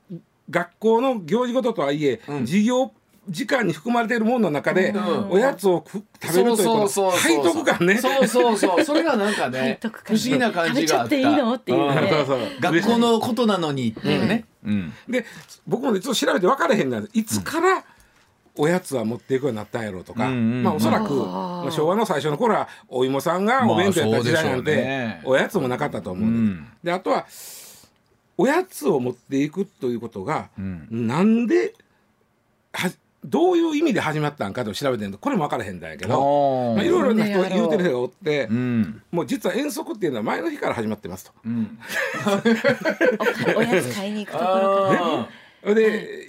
[0.49, 2.39] 学校の行事ごととはいえ、うん。
[2.47, 2.93] 授業
[3.29, 5.29] 時間に含まれているものの中で、うん。
[5.29, 7.19] おやつをふ食べるというこのそうそうそう。
[7.19, 7.97] 背そう徳感ね。
[7.97, 8.83] そうそうそう。
[8.83, 11.15] それがなんかね不思議な感じがあった。
[11.15, 11.53] 食べちゃっていいの？
[11.53, 12.07] っていうね。
[12.07, 12.09] ん。
[12.09, 12.39] そうそう。
[12.59, 14.93] 学校のことなのにっていうね、うん。
[15.07, 15.25] で
[15.67, 17.83] 僕もねちょっと調べて分からへんなんですいつから
[18.55, 20.63] おやつは持っていくようになったんやろうとか、うんうんうん。
[20.63, 26.29] まあおそらく、まあ、昭和の最初の頃はお芋さんがお弁当やった時代なんでおやつもなかったと思う。
[26.29, 26.67] んです、うん。
[26.83, 27.27] であとは
[28.37, 30.87] おやつを持っていくということが、ん。
[30.89, 31.75] なんで
[32.73, 32.89] は
[33.23, 39.03] どういう意味で始まったんかと調べてるとこれも分からへんだんやけど、いろいろな人言うてる人がおって、うん。
[39.11, 41.31] もう実は遠足っていうのは前の日から始まってますと。
[41.45, 41.77] うん。
[43.55, 45.17] おやつ買いに行くところから。
[45.17, 45.27] ね
[45.63, 46.27] あで、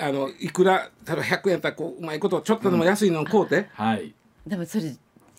[0.00, 4.12] あのいくら例えば100円やったらこううまいことちょっとでも安いのを買うて、ーはい。
[4.44, 4.92] でもそれ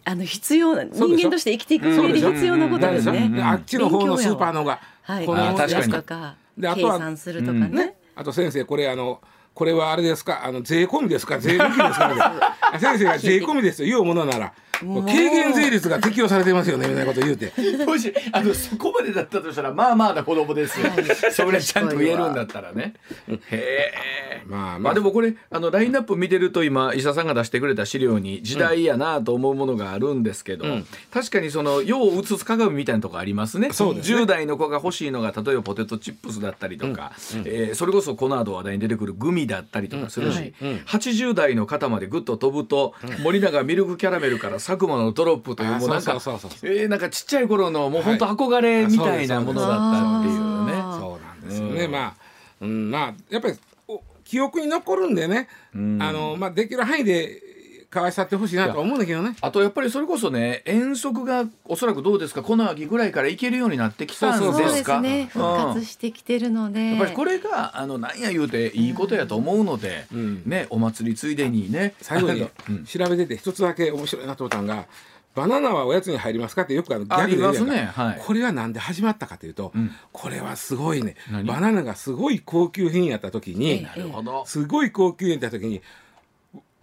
[0.05, 3.29] あの必要な人間として生きていく上で必要なことですね。
[3.43, 5.25] あっちの方のスーパーの方が、はい。
[5.25, 5.91] このあ確かに。
[5.91, 7.59] とか計であとは算するとかうん。
[7.59, 7.95] ねね。
[8.15, 9.19] あと先生これあの
[9.59, 10.45] これはあれですか？
[10.45, 11.37] あの税込みですか？
[11.37, 12.07] 税抜きですか？
[12.07, 17.51] みたいな先生が税込みですと言うものなら軽減税率が適用されてますよねみたいなこと言うて。
[17.85, 20.87] もしあのそこまでだったとしたらまあまあな子供ですよ、
[21.31, 22.93] それちゃんと言えるんだったらね。
[23.27, 24.43] へえ。
[24.45, 24.79] まあまあ。
[24.79, 30.85] まあでもこれあのラインナップ見てると今石田さんが出してくれた資料に時代やなと思うものがあるんですけど、うん。
[31.11, 33.71] 確かにそのよう映す鏡みたいなとこありますね。
[33.71, 34.21] そうですね。
[34.23, 37.13] 10代の子が欲しいのが例えばポテトチップスだったりとか、
[37.45, 40.75] えーそれこそこの後話題に出てくるグミだったりとかするし、うんうん。
[40.79, 50.73] 80代の方までぐっと飛ぶと、森永ミルクキャラメルから佐久間のドロップというあもうなんかそうそうそうそうえーなんかちっちゃい頃のもう本当憧れみたいなものだったっていうね。
[50.75, 51.91] あそうなんですよね、うん。
[51.91, 52.15] まあ、
[52.61, 53.57] うん、まあやっぱり
[53.87, 55.99] お記憶に残るんでね、ん。
[55.99, 57.41] あのまあ、できる範囲で
[57.89, 59.35] かわいさってほしいなとは思うんだけどね。
[59.41, 65.53] あとやっぱりそれこそね遠足がおそらくどうですかこの秋ぐらいから行けるようになってきたんそうそうですですかね復う。
[65.71, 70.43] ん活してきてるので、やっぱりこれがあのなんや言うていいことやと思うので、ん。
[70.45, 71.95] ねお祭りついでにね。
[72.01, 72.47] 最後に
[72.85, 74.85] 調べてて一つだけ面白いなと思ったのが
[75.35, 78.21] 「バナナはおやつに入りますか?」ってよくあのギャグで言うやんねはい。
[78.23, 79.91] これはなんで始まったかというと、ん。
[80.11, 81.15] これはすごいね。
[81.31, 81.43] 何？
[81.47, 84.45] バナナがすごい高級品やった時になるほど。
[84.45, 85.81] すごい高級品やった時に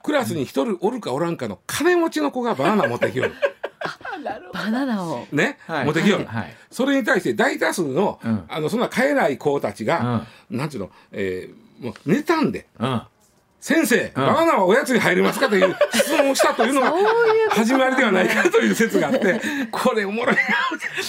[0.06, 3.32] クラスに一人おるかおらんかの金持ちの子がバナナ持ってきよる。
[4.54, 5.26] バナナを。
[5.32, 5.84] ね、はい。
[5.84, 8.44] 持ってきよる、はいそれに対して大多数の,、うん。
[8.48, 13.02] あのそんな買えない子たちが、なんていうの、えーもう妬んでうん
[13.60, 16.94] 「先生、バナナはおやつに入りますか?」という質問をしたというのが
[17.50, 19.40] 始まりではないかという説があって
[19.70, 20.42] これおもろいな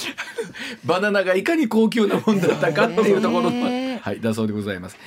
[0.83, 3.51] バナナがいかに高級なもんだったかっていうところ
[4.01, 4.97] はいだそうでございます